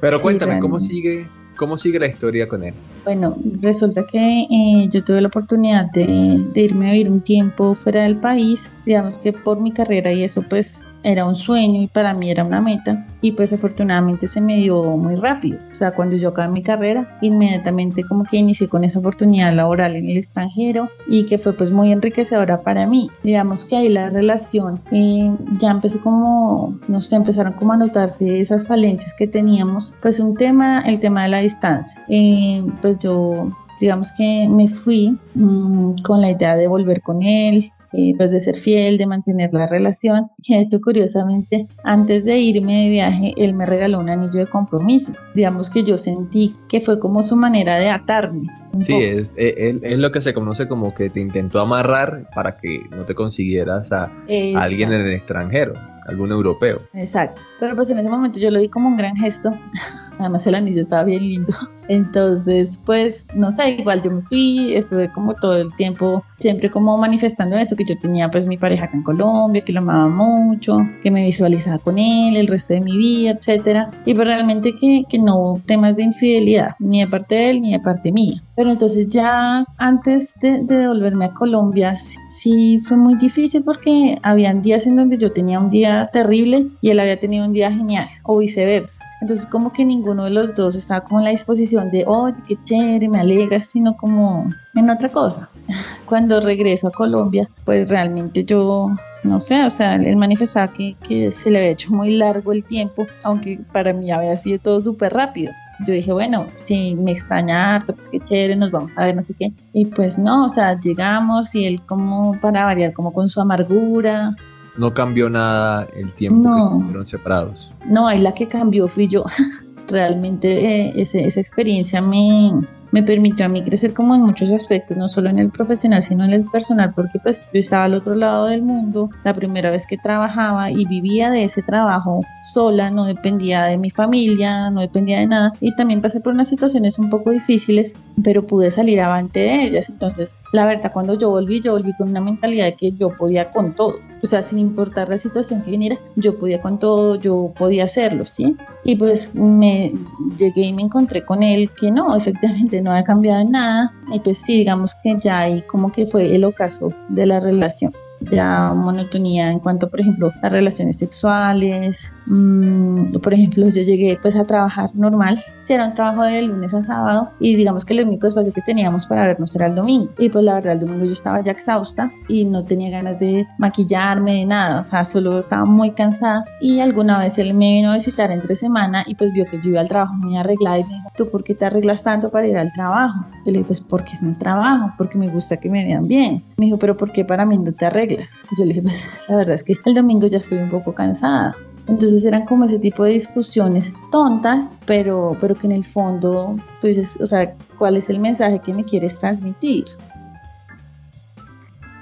Pero 0.00 0.20
cuéntame, 0.20 0.60
¿cómo 0.60 0.78
sigue, 0.78 1.28
¿cómo 1.56 1.76
sigue 1.76 1.98
la 1.98 2.06
historia 2.06 2.48
con 2.48 2.62
él? 2.64 2.74
Bueno, 3.06 3.36
resulta 3.60 4.04
que 4.04 4.18
eh, 4.18 4.88
yo 4.90 5.04
tuve 5.04 5.20
la 5.20 5.28
oportunidad 5.28 5.92
de, 5.92 6.44
de, 6.52 6.60
irme 6.60 6.88
a 6.88 6.90
vivir 6.90 7.08
un 7.08 7.20
tiempo 7.20 7.76
fuera 7.76 8.02
del 8.02 8.16
país, 8.16 8.68
digamos 8.84 9.20
que 9.20 9.32
por 9.32 9.60
mi 9.60 9.70
carrera 9.70 10.12
y 10.12 10.24
eso 10.24 10.42
pues 10.50 10.88
era 11.04 11.24
un 11.24 11.36
sueño 11.36 11.82
y 11.82 11.86
para 11.86 12.14
mí 12.14 12.32
era 12.32 12.44
una 12.44 12.60
meta 12.60 13.06
y 13.20 13.32
pues 13.32 13.52
afortunadamente 13.52 14.26
se 14.26 14.40
me 14.40 14.56
dio 14.56 14.96
muy 14.96 15.14
rápido. 15.14 15.58
O 15.70 15.74
sea, 15.74 15.92
cuando 15.92 16.16
yo 16.16 16.30
acabé 16.30 16.48
mi 16.48 16.62
carrera, 16.62 17.16
inmediatamente 17.20 18.02
como 18.02 18.24
que 18.24 18.38
inicié 18.38 18.68
con 18.68 18.82
esa 18.82 18.98
oportunidad 18.98 19.54
laboral 19.54 19.94
en 19.94 20.08
el 20.08 20.16
extranjero 20.16 20.88
y 21.06 21.26
que 21.26 21.38
fue 21.38 21.52
pues 21.52 21.70
muy 21.70 21.92
enriquecedora 21.92 22.62
para 22.62 22.86
mí. 22.86 23.08
Digamos 23.22 23.64
que 23.64 23.76
ahí 23.76 23.88
la 23.88 24.10
relación 24.10 24.80
eh, 24.90 25.30
ya 25.60 25.70
empezó 25.70 26.00
como, 26.00 26.78
no 26.88 27.00
sé, 27.00 27.16
empezaron 27.16 27.52
como 27.52 27.72
a 27.72 27.76
notarse 27.76 28.40
esas 28.40 28.66
falencias 28.66 29.14
que 29.14 29.28
teníamos. 29.28 29.94
Pues 30.02 30.18
un 30.18 30.34
tema, 30.34 30.80
el 30.80 30.98
tema 30.98 31.22
de 31.22 31.28
la 31.28 31.38
distancia. 31.38 32.04
Eh, 32.08 32.64
pues 32.82 32.95
yo 32.98 33.50
digamos 33.80 34.12
que 34.16 34.46
me 34.48 34.68
fui 34.68 35.18
mmm, 35.34 35.92
con 36.04 36.20
la 36.20 36.30
idea 36.30 36.56
de 36.56 36.66
volver 36.66 37.02
con 37.02 37.22
él, 37.22 37.64
eh, 37.92 38.14
pues 38.16 38.30
de 38.30 38.42
ser 38.42 38.56
fiel, 38.56 38.98
de 38.98 39.06
mantener 39.06 39.50
la 39.52 39.66
relación. 39.66 40.28
Y 40.42 40.54
esto 40.54 40.80
curiosamente, 40.80 41.66
antes 41.84 42.24
de 42.24 42.38
irme 42.38 42.84
de 42.84 42.90
viaje, 42.90 43.32
él 43.36 43.54
me 43.54 43.64
regaló 43.64 44.00
un 44.00 44.10
anillo 44.10 44.40
de 44.40 44.46
compromiso. 44.46 45.12
Digamos 45.34 45.70
que 45.70 45.82
yo 45.82 45.96
sentí 45.96 46.56
que 46.68 46.80
fue 46.80 46.98
como 46.98 47.22
su 47.22 47.36
manera 47.36 47.78
de 47.78 47.88
atarme. 47.90 48.48
Sí, 48.78 48.96
es, 48.96 49.34
es, 49.38 49.82
es, 49.82 49.98
lo 49.98 50.12
que 50.12 50.20
se 50.20 50.34
conoce 50.34 50.68
como 50.68 50.94
que 50.94 51.08
te 51.08 51.20
intentó 51.20 51.60
amarrar 51.60 52.28
para 52.34 52.58
que 52.58 52.82
no 52.90 53.06
te 53.06 53.14
consiguieras 53.14 53.90
a, 53.92 54.04
a 54.04 54.60
alguien 54.60 54.92
en 54.92 55.06
el 55.06 55.12
extranjero, 55.14 55.72
algún 56.08 56.32
europeo. 56.32 56.78
Exacto. 56.92 57.40
Pero 57.58 57.74
pues 57.76 57.88
en 57.90 57.98
ese 57.98 58.10
momento 58.10 58.38
yo 58.38 58.50
lo 58.50 58.60
vi 58.60 58.68
como 58.68 58.88
un 58.88 58.96
gran 58.96 59.16
gesto. 59.16 59.52
Además 60.18 60.46
el 60.46 60.56
anillo 60.56 60.82
estaba 60.82 61.04
bien 61.04 61.22
lindo. 61.22 61.54
Entonces, 61.88 62.82
pues, 62.84 63.26
no 63.34 63.50
sé, 63.50 63.70
igual 63.70 64.02
yo 64.02 64.10
me 64.10 64.22
fui, 64.22 64.74
estuve 64.74 65.10
como 65.12 65.34
todo 65.34 65.56
el 65.56 65.74
tiempo 65.76 66.24
siempre 66.38 66.70
como 66.70 66.98
manifestando 66.98 67.56
eso, 67.56 67.76
que 67.76 67.84
yo 67.84 67.98
tenía 67.98 68.28
pues 68.30 68.46
mi 68.46 68.56
pareja 68.56 68.86
acá 68.86 68.96
en 68.96 69.02
Colombia, 69.02 69.64
que 69.64 69.72
lo 69.72 69.80
amaba 69.80 70.08
mucho, 70.08 70.78
que 71.02 71.10
me 71.10 71.24
visualizaba 71.24 71.78
con 71.78 71.98
él 71.98 72.36
el 72.36 72.46
resto 72.46 72.74
de 72.74 72.80
mi 72.80 72.96
vida, 72.96 73.30
etcétera. 73.30 73.90
Y 74.04 74.14
pues 74.14 74.26
realmente 74.26 74.74
que, 74.74 75.04
que 75.08 75.18
no 75.18 75.38
hubo 75.38 75.60
temas 75.66 75.96
de 75.96 76.04
infidelidad, 76.04 76.76
ni 76.78 77.00
de 77.00 77.08
parte 77.08 77.34
de 77.34 77.50
él 77.50 77.60
ni 77.60 77.72
de 77.72 77.80
parte 77.80 78.12
mía. 78.12 78.42
Pero 78.54 78.70
entonces 78.70 79.08
ya 79.08 79.64
antes 79.78 80.38
de, 80.40 80.62
de 80.62 80.76
devolverme 80.76 81.26
a 81.26 81.34
Colombia, 81.34 81.94
sí 81.94 82.80
fue 82.82 82.96
muy 82.96 83.16
difícil 83.16 83.62
porque 83.64 84.18
habían 84.22 84.60
días 84.60 84.86
en 84.86 84.96
donde 84.96 85.18
yo 85.18 85.32
tenía 85.32 85.58
un 85.58 85.70
día 85.70 86.08
terrible 86.12 86.66
y 86.80 86.90
él 86.90 87.00
había 87.00 87.18
tenido 87.18 87.44
un 87.44 87.52
día 87.52 87.70
genial, 87.70 88.08
o 88.24 88.38
viceversa. 88.38 89.00
Entonces 89.26 89.46
como 89.46 89.72
que 89.72 89.84
ninguno 89.84 90.22
de 90.22 90.30
los 90.30 90.54
dos 90.54 90.76
estaba 90.76 91.00
como 91.00 91.18
en 91.18 91.24
la 91.24 91.30
disposición 91.30 91.90
de, 91.90 92.04
oye, 92.06 92.40
qué 92.46 92.56
chévere, 92.62 93.08
me 93.08 93.18
alegra, 93.18 93.60
sino 93.60 93.96
como 93.96 94.46
en 94.76 94.88
otra 94.88 95.08
cosa. 95.08 95.50
Cuando 96.06 96.40
regreso 96.40 96.86
a 96.86 96.92
Colombia, 96.92 97.48
pues 97.64 97.90
realmente 97.90 98.44
yo, 98.44 98.92
no 99.24 99.40
sé, 99.40 99.64
o 99.64 99.70
sea, 99.70 99.96
él 99.96 100.14
manifestaba 100.14 100.72
que, 100.72 100.94
que 101.02 101.32
se 101.32 101.50
le 101.50 101.58
había 101.58 101.70
hecho 101.70 101.92
muy 101.92 102.12
largo 102.12 102.52
el 102.52 102.62
tiempo, 102.62 103.04
aunque 103.24 103.58
para 103.72 103.92
mí 103.92 104.12
había 104.12 104.36
sido 104.36 104.60
todo 104.60 104.78
súper 104.80 105.12
rápido 105.12 105.52
yo 105.84 105.92
dije, 105.92 106.12
bueno, 106.12 106.46
si 106.56 106.94
me 106.94 107.12
extraña 107.12 107.74
harto, 107.74 107.92
pues 107.92 108.08
qué 108.08 108.18
chévere, 108.18 108.56
nos 108.56 108.70
vamos 108.70 108.92
a 108.96 109.04
ver, 109.04 109.14
no 109.14 109.20
sé 109.20 109.34
qué. 109.34 109.52
Y 109.74 109.84
pues 109.86 110.18
no, 110.18 110.46
o 110.46 110.48
sea, 110.48 110.80
llegamos 110.80 111.54
y 111.54 111.66
él 111.66 111.82
como 111.84 112.32
para 112.40 112.64
variar, 112.64 112.94
como 112.94 113.12
con 113.12 113.28
su 113.28 113.42
amargura. 113.42 114.34
No 114.78 114.92
cambió 114.92 115.28
nada 115.28 115.86
el 115.94 116.12
tiempo 116.12 116.48
no, 116.48 116.56
que 116.56 116.74
estuvieron 116.74 117.06
separados. 117.06 117.74
No, 117.86 118.06
ahí 118.06 118.18
la 118.18 118.34
que 118.34 118.46
cambió 118.46 118.88
fui 118.88 119.08
yo. 119.08 119.24
Realmente 119.88 120.48
eh, 120.48 120.92
ese, 120.96 121.20
esa 121.20 121.40
experiencia 121.40 122.02
me, 122.02 122.50
me 122.92 123.02
permitió 123.02 123.46
a 123.46 123.48
mí 123.48 123.62
crecer 123.62 123.92
como 123.94 124.14
en 124.14 124.22
muchos 124.22 124.52
aspectos, 124.52 124.96
no 124.96 125.08
solo 125.08 125.28
en 125.28 125.38
el 125.38 125.50
profesional, 125.50 126.02
sino 126.02 126.24
en 126.24 126.32
el 126.32 126.44
personal, 126.44 126.92
porque 126.94 127.18
pues 127.18 127.42
yo 127.52 127.60
estaba 127.60 127.84
al 127.84 127.94
otro 127.94 128.14
lado 128.14 128.46
del 128.46 128.62
mundo, 128.62 129.10
la 129.24 129.32
primera 129.32 129.70
vez 129.70 129.86
que 129.86 129.98
trabajaba 129.98 130.70
y 130.70 130.84
vivía 130.86 131.30
de 131.30 131.44
ese 131.44 131.62
trabajo 131.62 132.20
sola, 132.42 132.90
no 132.90 133.04
dependía 133.04 133.64
de 133.64 133.76
mi 133.76 133.90
familia, 133.90 134.70
no 134.70 134.80
dependía 134.80 135.18
de 135.18 135.26
nada 135.26 135.52
y 135.60 135.74
también 135.76 136.00
pasé 136.00 136.20
por 136.20 136.34
unas 136.34 136.48
situaciones 136.48 136.98
un 136.98 137.10
poco 137.10 137.30
difíciles, 137.30 137.94
pero 138.22 138.46
pude 138.46 138.70
salir 138.70 139.00
avante 139.00 139.40
de 139.40 139.64
ellas. 139.64 139.88
Entonces, 139.88 140.38
la 140.52 140.66
verdad, 140.66 140.92
cuando 140.92 141.18
yo 141.18 141.30
volví, 141.30 141.60
yo 141.60 141.72
volví 141.72 141.92
con 141.98 142.08
una 142.08 142.20
mentalidad 142.20 142.66
de 142.66 142.76
que 142.76 142.92
yo 142.92 143.10
podía 143.10 143.50
con 143.50 143.74
todo 143.74 143.96
o 144.26 144.28
sea, 144.28 144.42
sin 144.42 144.58
importar 144.58 145.08
la 145.08 145.18
situación 145.18 145.62
que 145.62 145.70
viniera, 145.70 145.96
yo 146.16 146.36
podía 146.38 146.60
con 146.60 146.78
todo, 146.78 147.14
yo 147.14 147.52
podía 147.56 147.84
hacerlo, 147.84 148.24
¿sí? 148.24 148.56
Y 148.84 148.96
pues 148.96 149.34
me 149.34 149.92
llegué 150.36 150.62
y 150.62 150.72
me 150.72 150.82
encontré 150.82 151.24
con 151.24 151.42
él 151.42 151.70
que 151.70 151.90
no, 151.90 152.14
efectivamente 152.16 152.82
no 152.82 152.90
había 152.90 153.04
cambiado 153.04 153.48
nada 153.48 153.94
y 154.12 154.18
pues 154.20 154.38
sí, 154.38 154.58
digamos 154.58 154.96
que 155.02 155.16
ya 155.18 155.40
ahí 155.40 155.62
como 155.62 155.92
que 155.92 156.06
fue 156.06 156.34
el 156.34 156.44
ocaso 156.44 156.88
de 157.08 157.26
la 157.26 157.40
relación 157.40 157.92
ya 158.20 158.72
monotonía 158.74 159.50
en 159.50 159.60
cuanto, 159.60 159.88
por 159.88 160.00
ejemplo, 160.00 160.32
a 160.42 160.48
relaciones 160.48 160.98
sexuales. 160.98 162.12
Mmm, 162.26 163.12
por 163.22 163.34
ejemplo, 163.34 163.68
yo 163.68 163.82
llegué 163.82 164.18
pues 164.20 164.36
a 164.36 164.44
trabajar 164.44 164.90
normal, 164.94 165.38
si 165.62 165.72
era 165.72 165.86
un 165.86 165.94
trabajo 165.94 166.22
de 166.22 166.42
lunes 166.42 166.74
a 166.74 166.82
sábado 166.82 167.30
y 167.38 167.56
digamos 167.56 167.84
que 167.84 167.94
el 167.94 168.06
único 168.06 168.26
espacio 168.26 168.52
que 168.52 168.62
teníamos 168.62 169.06
para 169.06 169.26
vernos 169.26 169.54
era 169.54 169.66
el 169.66 169.74
domingo. 169.74 170.10
Y 170.18 170.28
pues 170.28 170.44
la 170.44 170.54
verdad, 170.54 170.72
el 170.74 170.80
domingo 170.80 171.04
yo 171.04 171.12
estaba 171.12 171.40
ya 171.42 171.52
exhausta 171.52 172.10
y 172.28 172.44
no 172.44 172.64
tenía 172.64 172.90
ganas 172.90 173.18
de 173.20 173.46
maquillarme, 173.58 174.34
de 174.34 174.46
nada, 174.46 174.80
o 174.80 174.84
sea, 174.84 175.04
solo 175.04 175.38
estaba 175.38 175.64
muy 175.64 175.92
cansada 175.92 176.42
y 176.60 176.80
alguna 176.80 177.18
vez 177.18 177.38
él 177.38 177.54
me 177.54 177.72
vino 177.72 177.90
a 177.90 177.94
visitar 177.94 178.30
entre 178.30 178.54
semana 178.54 179.04
y 179.06 179.14
pues 179.14 179.32
vio 179.32 179.44
que 179.46 179.60
yo 179.60 179.70
iba 179.70 179.80
al 179.80 179.88
trabajo 179.88 180.14
muy 180.14 180.36
arreglada 180.36 180.78
y 180.78 180.84
me 180.84 180.94
dijo, 180.94 181.08
¿tú 181.16 181.28
por 181.30 181.44
qué 181.44 181.54
te 181.54 181.64
arreglas 181.64 182.02
tanto 182.02 182.30
para 182.30 182.46
ir 182.46 182.56
al 182.56 182.72
trabajo? 182.72 183.26
Yo 183.44 183.52
le 183.52 183.58
dije, 183.58 183.66
pues 183.66 183.80
porque 183.80 184.12
es 184.14 184.22
mi 184.22 184.34
trabajo, 184.34 184.90
porque 184.98 185.18
me 185.18 185.28
gusta 185.28 185.56
que 185.56 185.70
me 185.70 185.84
vean 185.84 186.06
bien. 186.06 186.42
Me 186.58 186.66
dijo, 186.66 186.78
pero 186.78 186.96
¿por 186.96 187.12
qué 187.12 187.24
para 187.24 187.46
mí 187.46 187.56
no 187.58 187.72
te 187.72 187.86
arreglas? 187.86 188.30
yo 188.58 188.64
le 188.64 188.74
dije, 188.74 188.82
pues 188.82 189.04
la 189.28 189.36
verdad 189.36 189.54
es 189.54 189.64
que 189.64 189.74
el 189.84 189.94
domingo 189.94 190.26
ya 190.26 190.38
estoy 190.38 190.58
un 190.58 190.68
poco 190.68 190.94
cansada. 190.94 191.54
Entonces 191.88 192.24
eran 192.24 192.44
como 192.46 192.64
ese 192.64 192.78
tipo 192.78 193.04
de 193.04 193.12
discusiones 193.12 193.92
tontas, 194.10 194.78
pero, 194.86 195.36
pero 195.40 195.54
que 195.54 195.68
en 195.68 195.72
el 195.72 195.84
fondo 195.84 196.56
tú 196.80 196.88
dices, 196.88 197.16
o 197.20 197.26
sea, 197.26 197.54
¿cuál 197.78 197.96
es 197.96 198.10
el 198.10 198.18
mensaje 198.18 198.58
que 198.58 198.74
me 198.74 198.84
quieres 198.84 199.18
transmitir? 199.20 199.84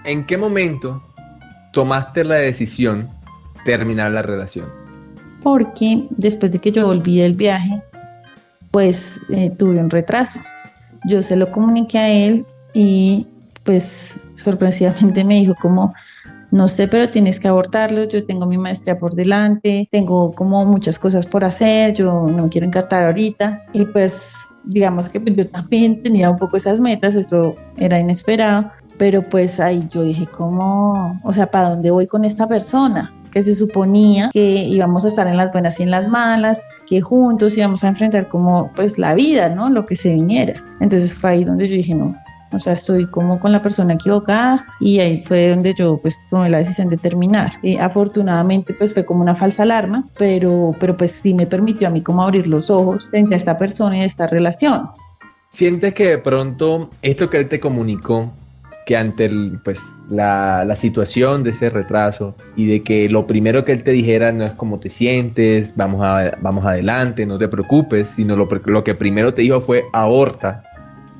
¿En 0.05 0.25
qué 0.25 0.38
momento 0.38 1.03
tomaste 1.73 2.25
la 2.25 2.37
decisión 2.37 3.11
terminar 3.64 4.12
la 4.12 4.23
relación? 4.23 4.67
Porque 5.43 6.07
después 6.11 6.50
de 6.53 6.59
que 6.59 6.73
yo 6.73 6.87
volví 6.87 7.19
del 7.19 7.35
viaje, 7.35 7.83
pues 8.71 9.21
eh, 9.29 9.50
tuve 9.50 9.79
un 9.79 9.91
retraso. 9.91 10.41
Yo 11.07 11.21
se 11.21 11.37
lo 11.37 11.53
comuniqué 11.53 11.99
a 11.99 12.09
él 12.09 12.47
y 12.73 13.26
pues 13.64 14.19
sorpresivamente 14.33 15.25
me 15.25 15.35
dijo 15.35 15.55
como, 15.61 15.93
no 16.55 16.69
sé, 16.69 16.87
pero 16.87 17.11
tienes 17.11 17.41
que 17.41 17.49
abortarlo, 17.49 18.05
yo 18.05 18.25
tengo 18.25 18.47
mi 18.47 18.57
maestría 18.57 18.97
por 18.97 19.13
delante, 19.17 19.89
tengo 19.91 20.31
como 20.31 20.65
muchas 20.65 21.01
cosas 21.01 21.27
por 21.27 21.45
hacer, 21.45 21.95
yo 21.95 22.29
no 22.29 22.45
me 22.45 22.49
quiero 22.49 22.65
encartar 22.65 23.07
ahorita 23.07 23.67
y 23.73 23.85
pues 23.87 24.37
digamos 24.63 25.11
que 25.11 25.19
pues, 25.19 25.35
yo 25.35 25.49
también 25.49 26.01
tenía 26.01 26.31
un 26.31 26.37
poco 26.37 26.57
esas 26.57 26.81
metas, 26.81 27.17
eso 27.17 27.57
era 27.77 27.99
inesperado, 27.99 28.71
pero 28.99 29.21
pues 29.21 29.59
ahí 29.59 29.81
yo 29.91 30.03
dije 30.03 30.29
como, 30.29 31.21
o 31.25 31.33
sea, 31.33 31.51
¿para 31.51 31.71
dónde 31.71 31.91
voy 31.91 32.07
con 32.07 32.25
esta 32.25 32.47
persona? 32.47 33.13
que 33.33 33.43
se 33.43 33.57
suponía 33.57 34.31
que 34.33 34.63
íbamos 34.63 35.05
a 35.05 35.09
estar 35.09 35.27
en 35.27 35.37
las 35.37 35.51
buenas 35.51 35.81
y 35.81 35.83
en 35.83 35.91
las 35.91 36.07
malas, 36.07 36.63
que 36.87 37.01
juntos 37.01 37.59
íbamos 37.59 37.83
a 37.83 37.89
enfrentar 37.89 38.29
como 38.29 38.71
pues 38.77 38.97
la 38.97 39.13
vida, 39.13 39.49
¿no? 39.49 39.71
Lo 39.71 39.85
que 39.85 39.97
se 39.97 40.15
viniera. 40.15 40.63
Entonces 40.79 41.13
fue 41.15 41.31
ahí 41.31 41.45
donde 41.45 41.67
yo 41.67 41.75
dije, 41.75 41.97
no, 41.97 42.15
o 42.53 42.61
sea, 42.61 42.75
estoy 42.75 43.07
como 43.07 43.41
con 43.41 43.53
la 43.53 43.63
persona 43.63 43.95
equivocada 43.95 44.65
y 44.81 45.01
ahí 45.01 45.23
fue 45.25 45.51
donde 45.51 45.75
yo 45.75 45.99
pues 45.99 46.19
tomé 46.31 46.49
la 46.51 46.59
decisión 46.59 46.89
de 46.89 46.97
terminar. 46.97 47.53
Y 47.63 47.77
afortunadamente 47.79 48.75
pues 48.75 48.95
fue 48.95 49.05
como 49.05 49.23
una 49.23 49.35
falsa 49.35 49.63
alarma, 49.63 50.05
pero, 50.19 50.73
pero 50.79 50.97
pues 50.97 51.13
sí 51.13 51.35
me 51.35 51.47
permitió 51.47 51.89
a 51.89 51.91
mí 51.91 52.03
como 52.03 52.23
abrir 52.23 52.47
los 52.47 52.71
ojos 52.71 53.07
frente 53.11 53.35
a 53.35 53.37
esta 53.37 53.57
persona 53.57 53.97
y 53.97 54.01
a 54.01 54.05
esta 54.05 54.27
relación. 54.27 54.85
¿Sientes 55.51 55.95
que 55.95 56.09
de 56.09 56.19
pronto 56.19 56.91
esto 57.03 57.31
que 57.31 57.39
él 57.39 57.49
te 57.49 57.61
comunicó 57.61 58.33
que 58.87 58.97
ante 58.97 59.31
pues, 59.63 59.97
la, 60.11 60.65
la, 60.65 60.77
situación 60.77 61.43
de 61.43 61.51
ese 61.51 61.71
retraso 61.71 62.35
y 62.57 62.67
de 62.67 62.83
que 62.83 63.09
lo 63.09 63.27
primero 63.27 63.65
que 63.65 63.73
él 63.73 63.83
te 63.83 63.93
dijera 63.93 64.31
no 64.33 64.45
es 64.45 64.53
cómo 64.53 64.79
te 64.79 64.91
sientes, 64.91 65.75
vamos, 65.77 66.03
a, 66.05 66.33
vamos 66.41 66.67
adelante, 66.67 67.25
no 67.25 67.39
te 67.39 67.49
preocupes, 67.49 68.09
sino 68.09 68.37
lo, 68.37 68.47
lo 68.67 68.85
que 68.85 68.95
primero 68.95 69.33
te 69.33 69.43
dijo 69.43 69.61
fue 69.61 69.85
aborta. 69.93 70.65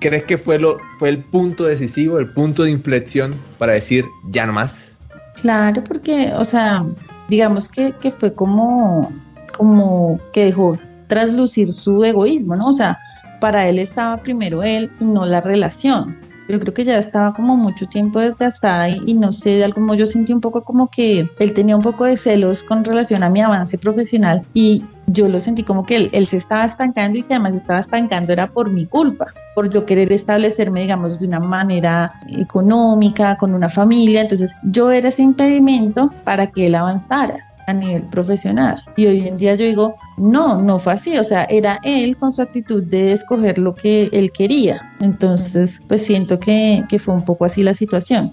¿Crees 0.05 0.25
que 0.25 0.37
fue, 0.37 0.59
lo, 0.59 0.77
fue 0.99 1.09
el 1.09 1.21
punto 1.23 1.65
decisivo, 1.65 2.19
el 2.19 2.31
punto 2.31 2.65
de 2.65 2.71
inflexión 2.71 3.35
para 3.57 3.73
decir 3.73 4.05
ya 4.29 4.45
no 4.45 4.53
más? 4.53 4.99
Claro, 5.41 5.83
porque, 5.83 6.31
o 6.35 6.45
sea, 6.45 6.85
digamos 7.31 7.71
que, 7.71 7.95
que 8.03 8.11
fue 8.11 8.35
como, 8.35 9.11
como 9.57 10.21
que 10.35 10.45
dejó 10.45 10.79
traslucir 11.07 11.73
su 11.73 12.05
egoísmo, 12.05 12.55
¿no? 12.55 12.69
O 12.69 12.73
sea, 12.75 12.99
para 13.41 13.67
él 13.67 13.79
estaba 13.79 14.19
primero 14.19 14.63
él 14.63 14.91
y 15.01 15.07
no 15.07 15.25
la 15.25 15.41
relación 15.41 16.19
yo 16.49 16.61
creo 16.61 16.75
que 16.75 16.85
ya 16.85 16.99
estaba 16.99 17.33
como 17.33 17.57
mucho 17.57 17.87
tiempo 17.87 18.21
desgastada 18.21 18.89
y, 18.89 19.15
no 19.15 19.33
sé, 19.33 19.51
de 19.51 19.65
algún 19.65 19.95
yo 19.97 20.07
sentí 20.07 20.33
un 20.33 20.41
poco 20.41 20.65
como 20.65 20.89
que 20.91 21.29
él 21.39 21.53
tenía 21.55 21.77
un 21.77 21.83
poco 21.83 22.05
de 22.05 22.17
celos 22.17 22.63
con 22.65 22.85
relación 22.85 23.23
a 23.23 23.29
mi 23.29 23.41
avance 23.41 23.79
profesional 23.79 24.45
y 24.55 24.83
yo 25.07 25.29
lo 25.29 25.39
sentí 25.39 25.63
como 25.63 25.85
que 25.85 25.97
él, 25.97 26.11
él 26.13 26.27
se 26.27 26.39
estaba 26.39 26.65
estancando 26.65 27.19
y 27.19 27.23
que 27.23 27.35
además 27.35 27.55
estaba 27.55 27.81
estancando 27.81 28.33
era 28.33 28.49
por 28.49 28.71
mi 28.71 28.87
culpa, 28.87 29.27
por 29.55 29.71
yo 29.71 29.85
querer 29.87 30.13
establecerme, 30.13 30.81
digamos, 30.81 31.21
de 31.21 31.27
una 31.27 31.41
manera 31.41 32.13
económica, 32.29 33.37
con 33.37 33.55
una 33.55 33.69
familia, 33.69 34.23
entonces 34.23 34.55
yo 34.65 34.91
era 34.91 35.09
ese 35.09 35.23
impedimento 35.23 36.11
para 36.25 36.51
que 36.51 36.67
él 36.67 36.75
avanzara 36.75 37.54
a 37.67 37.73
nivel 37.73 38.03
profesional. 38.05 38.83
Y 38.97 39.07
hoy 39.07 39.27
en 39.27 39.37
día 39.37 39.55
yo 39.55 39.65
digo, 39.65 39.95
no, 40.17 40.61
no 40.61 40.79
fue 40.79 40.95
así, 40.95 41.17
o 41.19 41.25
sea, 41.25 41.45
era 41.45 41.79
él 41.83 42.17
con 42.17 42.33
su 42.33 42.43
actitud 42.43 42.83
de 42.83 43.13
escoger 43.13 43.59
lo 43.59 43.75
que 43.75 44.09
él 44.13 44.33
quería. 44.33 44.95
Entonces, 45.01 45.81
pues 45.89 46.03
siento 46.03 46.39
que, 46.39 46.85
que 46.89 46.99
fue 46.99 47.15
un 47.15 47.25
poco 47.25 47.45
así 47.45 47.63
la 47.63 47.75
situación. 47.75 48.33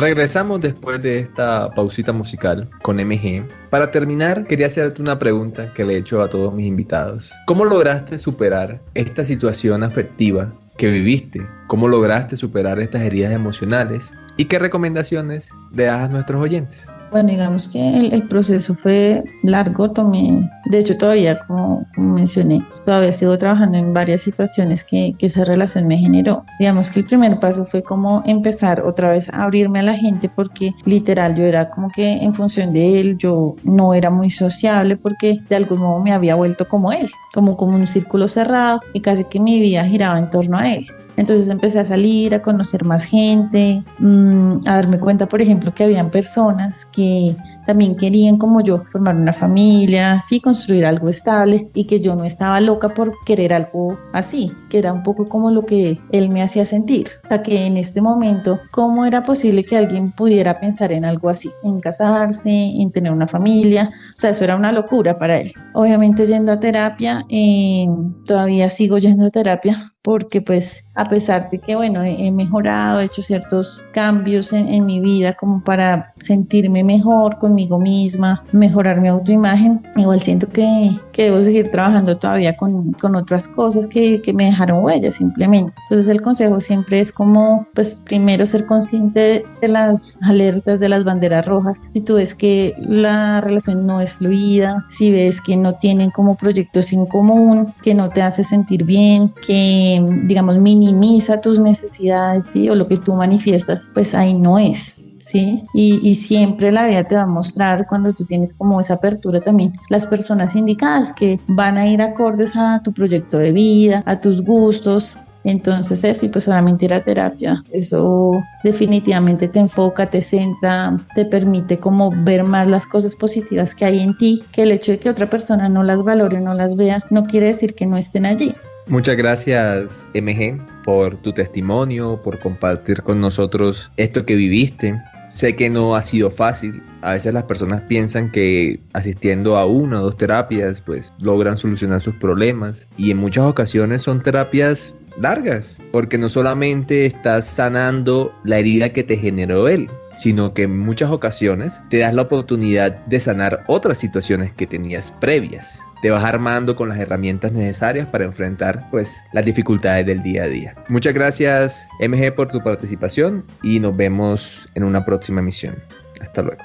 Regresamos 0.00 0.62
después 0.62 1.02
de 1.02 1.18
esta 1.18 1.70
pausita 1.74 2.10
musical 2.14 2.70
con 2.80 2.96
MG. 2.96 3.46
Para 3.68 3.90
terminar, 3.90 4.46
quería 4.46 4.68
hacerte 4.68 5.02
una 5.02 5.18
pregunta 5.18 5.74
que 5.74 5.84
le 5.84 5.92
he 5.92 5.98
hecho 5.98 6.22
a 6.22 6.30
todos 6.30 6.54
mis 6.54 6.66
invitados. 6.66 7.34
¿Cómo 7.46 7.66
lograste 7.66 8.18
superar 8.18 8.80
esta 8.94 9.26
situación 9.26 9.82
afectiva 9.82 10.54
que 10.78 10.88
viviste? 10.88 11.46
¿Cómo 11.66 11.86
lograste 11.86 12.36
superar 12.36 12.80
estas 12.80 13.02
heridas 13.02 13.32
emocionales? 13.32 14.14
¿Y 14.38 14.46
qué 14.46 14.58
recomendaciones 14.58 15.50
le 15.70 15.84
das 15.84 16.00
a 16.00 16.08
nuestros 16.08 16.40
oyentes? 16.40 16.86
Bueno, 17.10 17.30
digamos 17.30 17.68
que 17.68 17.88
el, 17.88 18.22
proceso 18.28 18.74
fue 18.74 19.24
largo, 19.42 19.90
tomé, 19.90 20.48
de 20.66 20.78
hecho 20.78 20.96
todavía, 20.96 21.40
como, 21.40 21.84
mencioné, 21.96 22.64
todavía 22.84 23.12
sigo 23.12 23.36
trabajando 23.36 23.78
en 23.78 23.92
varias 23.92 24.20
situaciones 24.22 24.84
que, 24.84 25.14
que, 25.18 25.26
esa 25.26 25.44
relación 25.44 25.88
me 25.88 25.98
generó. 25.98 26.44
Digamos 26.60 26.90
que 26.90 27.00
el 27.00 27.06
primer 27.06 27.40
paso 27.40 27.64
fue 27.64 27.82
como 27.82 28.22
empezar 28.26 28.82
otra 28.82 29.10
vez 29.10 29.28
a 29.30 29.42
abrirme 29.42 29.80
a 29.80 29.82
la 29.82 29.94
gente 29.94 30.28
porque 30.28 30.72
literal 30.84 31.34
yo 31.34 31.44
era 31.44 31.70
como 31.70 31.90
que 31.90 32.12
en 32.12 32.32
función 32.32 32.72
de 32.72 33.00
él, 33.00 33.18
yo 33.18 33.56
no 33.64 33.92
era 33.92 34.10
muy 34.10 34.30
sociable 34.30 34.96
porque 34.96 35.38
de 35.48 35.56
algún 35.56 35.80
modo 35.80 35.98
me 36.00 36.12
había 36.12 36.36
vuelto 36.36 36.68
como 36.68 36.92
él, 36.92 37.08
como 37.34 37.56
como 37.56 37.74
un 37.74 37.88
círculo 37.88 38.28
cerrado 38.28 38.80
y 38.92 39.00
casi 39.00 39.24
que 39.24 39.40
mi 39.40 39.58
vida 39.60 39.84
giraba 39.84 40.16
en 40.16 40.30
torno 40.30 40.58
a 40.58 40.72
él. 40.72 40.86
Entonces 41.20 41.50
empecé 41.50 41.78
a 41.78 41.84
salir, 41.84 42.34
a 42.34 42.40
conocer 42.40 42.82
más 42.86 43.04
gente, 43.04 43.82
mm, 43.98 44.60
a 44.66 44.76
darme 44.76 44.98
cuenta, 44.98 45.26
por 45.26 45.42
ejemplo, 45.42 45.74
que 45.74 45.84
habían 45.84 46.10
personas 46.10 46.86
que 46.86 47.36
también 47.70 47.96
querían, 47.96 48.36
como 48.36 48.60
yo, 48.62 48.82
formar 48.90 49.14
una 49.14 49.32
familia, 49.32 50.18
sí, 50.18 50.40
construir 50.40 50.84
algo 50.84 51.08
estable 51.08 51.70
y 51.72 51.84
que 51.84 52.00
yo 52.00 52.16
no 52.16 52.24
estaba 52.24 52.60
loca 52.60 52.88
por 52.88 53.12
querer 53.24 53.52
algo 53.52 53.96
así, 54.12 54.50
que 54.68 54.78
era 54.78 54.92
un 54.92 55.04
poco 55.04 55.26
como 55.26 55.52
lo 55.52 55.62
que 55.62 56.00
él 56.10 56.30
me 56.30 56.42
hacía 56.42 56.64
sentir. 56.64 57.06
O 57.24 57.28
sea, 57.28 57.42
que 57.44 57.66
en 57.66 57.76
este 57.76 58.00
momento, 58.00 58.58
¿cómo 58.72 59.06
era 59.06 59.22
posible 59.22 59.64
que 59.64 59.76
alguien 59.76 60.10
pudiera 60.10 60.58
pensar 60.58 60.90
en 60.90 61.04
algo 61.04 61.28
así? 61.28 61.48
En 61.62 61.78
casarse, 61.78 62.50
en 62.50 62.90
tener 62.90 63.12
una 63.12 63.28
familia. 63.28 63.92
O 64.14 64.16
sea, 64.16 64.30
eso 64.30 64.42
era 64.42 64.56
una 64.56 64.72
locura 64.72 65.16
para 65.16 65.40
él. 65.40 65.52
Obviamente 65.74 66.26
yendo 66.26 66.50
a 66.50 66.58
terapia, 66.58 67.24
eh, 67.28 67.86
todavía 68.24 68.68
sigo 68.68 68.98
yendo 68.98 69.26
a 69.26 69.30
terapia 69.30 69.78
porque 70.02 70.40
pues 70.40 70.84
a 70.94 71.08
pesar 71.08 71.50
de 71.50 71.58
que 71.58 71.76
bueno 71.76 72.02
he 72.02 72.30
mejorado, 72.32 73.00
he 73.00 73.04
hecho 73.04 73.22
ciertos 73.22 73.84
cambios 73.92 74.52
en, 74.52 74.68
en 74.68 74.86
mi 74.86 74.98
vida 74.98 75.34
como 75.34 75.62
para 75.62 76.12
sentirme 76.20 76.82
mejor 76.84 77.38
con 77.38 77.54
conmigo 77.68 77.78
misma, 77.78 78.42
mejorar 78.52 79.00
mi 79.00 79.08
autoimagen. 79.08 79.82
Igual 79.96 80.20
siento 80.20 80.48
que, 80.48 80.90
que 81.12 81.24
debo 81.24 81.42
seguir 81.42 81.70
trabajando 81.70 82.16
todavía 82.16 82.56
con, 82.56 82.92
con 82.92 83.14
otras 83.16 83.48
cosas 83.48 83.86
que, 83.88 84.22
que, 84.22 84.32
me 84.32 84.44
dejaron 84.44 84.84
huellas 84.84 85.16
simplemente. 85.16 85.72
Entonces 85.88 86.08
el 86.08 86.22
consejo 86.22 86.60
siempre 86.60 87.00
es 87.00 87.12
como, 87.12 87.66
pues 87.74 88.02
primero 88.06 88.46
ser 88.46 88.66
consciente 88.66 89.44
de 89.60 89.68
las 89.68 90.18
alertas, 90.22 90.80
de 90.80 90.88
las 90.88 91.04
banderas 91.04 91.46
rojas. 91.46 91.90
Si 91.92 92.00
tú 92.00 92.14
ves 92.14 92.34
que 92.34 92.74
la 92.78 93.40
relación 93.40 93.86
no 93.86 94.00
es 94.00 94.14
fluida, 94.14 94.84
si 94.88 95.10
ves 95.10 95.40
que 95.40 95.56
no 95.56 95.72
tienen 95.72 96.10
como 96.10 96.36
proyectos 96.36 96.92
en 96.92 97.06
común, 97.06 97.74
que 97.82 97.94
no 97.94 98.08
te 98.08 98.22
hace 98.22 98.44
sentir 98.44 98.84
bien, 98.84 99.32
que 99.46 100.04
digamos 100.24 100.58
minimiza 100.58 101.40
tus 101.40 101.60
necesidades 101.60 102.44
¿sí? 102.52 102.68
o 102.68 102.74
lo 102.74 102.86
que 102.86 102.96
tú 102.96 103.14
manifiestas, 103.14 103.82
pues 103.92 104.14
ahí 104.14 104.34
no 104.34 104.58
es. 104.58 105.09
¿Sí? 105.30 105.62
Y, 105.72 106.14
siempre 106.14 106.70
la 106.72 106.86
vida 106.86 107.04
te 107.04 107.14
va 107.14 107.22
a 107.22 107.26
mostrar 107.26 107.86
cuando 107.86 108.12
tú 108.12 108.24
tienes 108.24 108.52
como 108.54 108.80
esa 108.80 108.94
apertura 108.94 109.40
también 109.40 109.72
las 109.88 110.06
personas 110.06 110.56
indicadas 110.56 111.12
que 111.12 111.38
van 111.46 111.78
a 111.78 111.86
ir 111.86 112.02
acordes 112.02 112.56
a 112.56 112.82
tu 112.82 112.92
proyecto 112.92 113.38
de 113.38 113.52
vida, 113.52 114.02
a 114.06 114.20
tus 114.20 114.42
gustos. 114.42 115.18
Entonces 115.42 116.04
eso, 116.04 116.26
y 116.26 116.28
pues 116.28 116.44
solamente 116.44 116.84
ir 116.84 116.92
a 116.92 117.02
terapia, 117.02 117.62
eso 117.72 118.42
definitivamente 118.62 119.48
te 119.48 119.58
enfoca, 119.58 120.04
te 120.04 120.20
centra, 120.20 120.98
te 121.14 121.24
permite 121.24 121.78
como 121.78 122.10
ver 122.24 122.44
más 122.44 122.68
las 122.68 122.86
cosas 122.86 123.16
positivas 123.16 123.74
que 123.74 123.86
hay 123.86 124.00
en 124.00 124.14
ti, 124.18 124.42
que 124.52 124.64
el 124.64 124.72
hecho 124.72 124.92
de 124.92 124.98
que 124.98 125.08
otra 125.08 125.30
persona 125.30 125.70
no 125.70 125.82
las 125.82 126.02
valore, 126.02 126.42
no 126.42 126.52
las 126.52 126.76
vea, 126.76 127.02
no 127.08 127.24
quiere 127.24 127.46
decir 127.46 127.74
que 127.74 127.86
no 127.86 127.96
estén 127.96 128.26
allí. 128.26 128.54
Muchas 128.90 129.16
gracias 129.16 130.04
MG 130.14 130.58
por 130.84 131.16
tu 131.16 131.32
testimonio, 131.32 132.20
por 132.22 132.40
compartir 132.40 133.02
con 133.02 133.20
nosotros 133.20 133.90
esto 133.96 134.26
que 134.26 134.34
viviste. 134.34 135.00
Sé 135.30 135.54
que 135.54 135.70
no 135.70 135.94
ha 135.94 136.02
sido 136.02 136.28
fácil. 136.28 136.82
A 137.02 137.12
veces 137.12 137.32
las 137.32 137.44
personas 137.44 137.82
piensan 137.82 138.32
que 138.32 138.80
asistiendo 138.92 139.58
a 139.58 139.64
una 139.64 140.00
o 140.00 140.06
dos 140.06 140.16
terapias 140.16 140.80
pues 140.82 141.14
logran 141.20 141.56
solucionar 141.56 142.00
sus 142.00 142.16
problemas 142.16 142.88
y 142.96 143.12
en 143.12 143.18
muchas 143.18 143.44
ocasiones 143.44 144.02
son 144.02 144.24
terapias 144.24 144.96
largas, 145.18 145.78
porque 145.92 146.18
no 146.18 146.28
solamente 146.28 147.06
estás 147.06 147.46
sanando 147.46 148.34
la 148.44 148.58
herida 148.58 148.90
que 148.90 149.02
te 149.02 149.16
generó 149.16 149.68
él, 149.68 149.88
sino 150.14 150.54
que 150.54 150.62
en 150.62 150.78
muchas 150.78 151.10
ocasiones 151.10 151.80
te 151.88 151.98
das 151.98 152.14
la 152.14 152.22
oportunidad 152.22 153.04
de 153.06 153.20
sanar 153.20 153.64
otras 153.66 153.98
situaciones 153.98 154.52
que 154.52 154.66
tenías 154.66 155.10
previas. 155.10 155.80
Te 156.02 156.10
vas 156.10 156.24
armando 156.24 156.74
con 156.76 156.88
las 156.88 156.98
herramientas 156.98 157.52
necesarias 157.52 158.08
para 158.08 158.24
enfrentar 158.24 158.88
pues 158.90 159.22
las 159.32 159.44
dificultades 159.44 160.06
del 160.06 160.22
día 160.22 160.44
a 160.44 160.48
día. 160.48 160.74
Muchas 160.88 161.14
gracias 161.14 161.88
MG 162.00 162.34
por 162.34 162.48
tu 162.48 162.62
participación 162.62 163.44
y 163.62 163.80
nos 163.80 163.96
vemos 163.96 164.68
en 164.74 164.84
una 164.84 165.04
próxima 165.04 165.40
emisión. 165.40 165.76
Hasta 166.20 166.42
luego. 166.42 166.62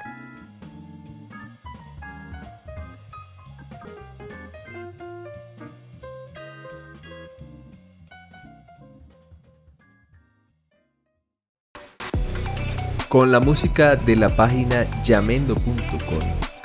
Con 13.15 13.31
la 13.31 13.39
música 13.39 13.95
de 13.95 14.17
la 14.17 14.35
página 14.35 14.91
llamendo.com 15.01 16.19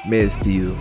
me 0.08 0.16
despido. 0.16 0.74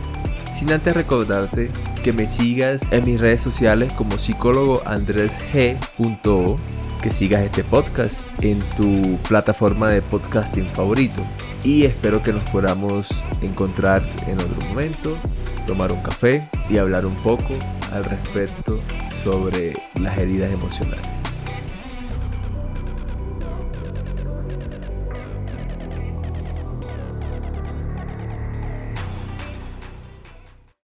Sin 0.51 0.71
antes 0.71 0.95
recordarte 0.95 1.67
que 2.03 2.11
me 2.11 2.25
sigas 2.25 2.91
en 2.91 3.05
mis 3.05 3.19
redes 3.19 3.41
sociales 3.41 3.93
como 3.93 4.17
psicólogo 4.17 4.81
Andrés 4.87 5.43
G.O, 5.53 6.55
que 7.03 7.11
sigas 7.11 7.43
este 7.43 7.63
podcast 7.63 8.25
en 8.41 8.59
tu 8.75 9.19
plataforma 9.27 9.89
de 9.89 10.01
podcasting 10.01 10.65
favorito. 10.71 11.21
Y 11.63 11.83
espero 11.83 12.23
que 12.23 12.33
nos 12.33 12.49
podamos 12.49 13.23
encontrar 13.43 14.01
en 14.25 14.41
otro 14.41 14.59
momento, 14.69 15.19
tomar 15.67 15.91
un 15.91 16.01
café 16.01 16.49
y 16.67 16.79
hablar 16.79 17.05
un 17.05 17.15
poco 17.17 17.53
al 17.91 18.05
respecto 18.05 18.79
sobre 19.07 19.75
las 19.99 20.17
heridas 20.17 20.51
emocionales. 20.51 21.28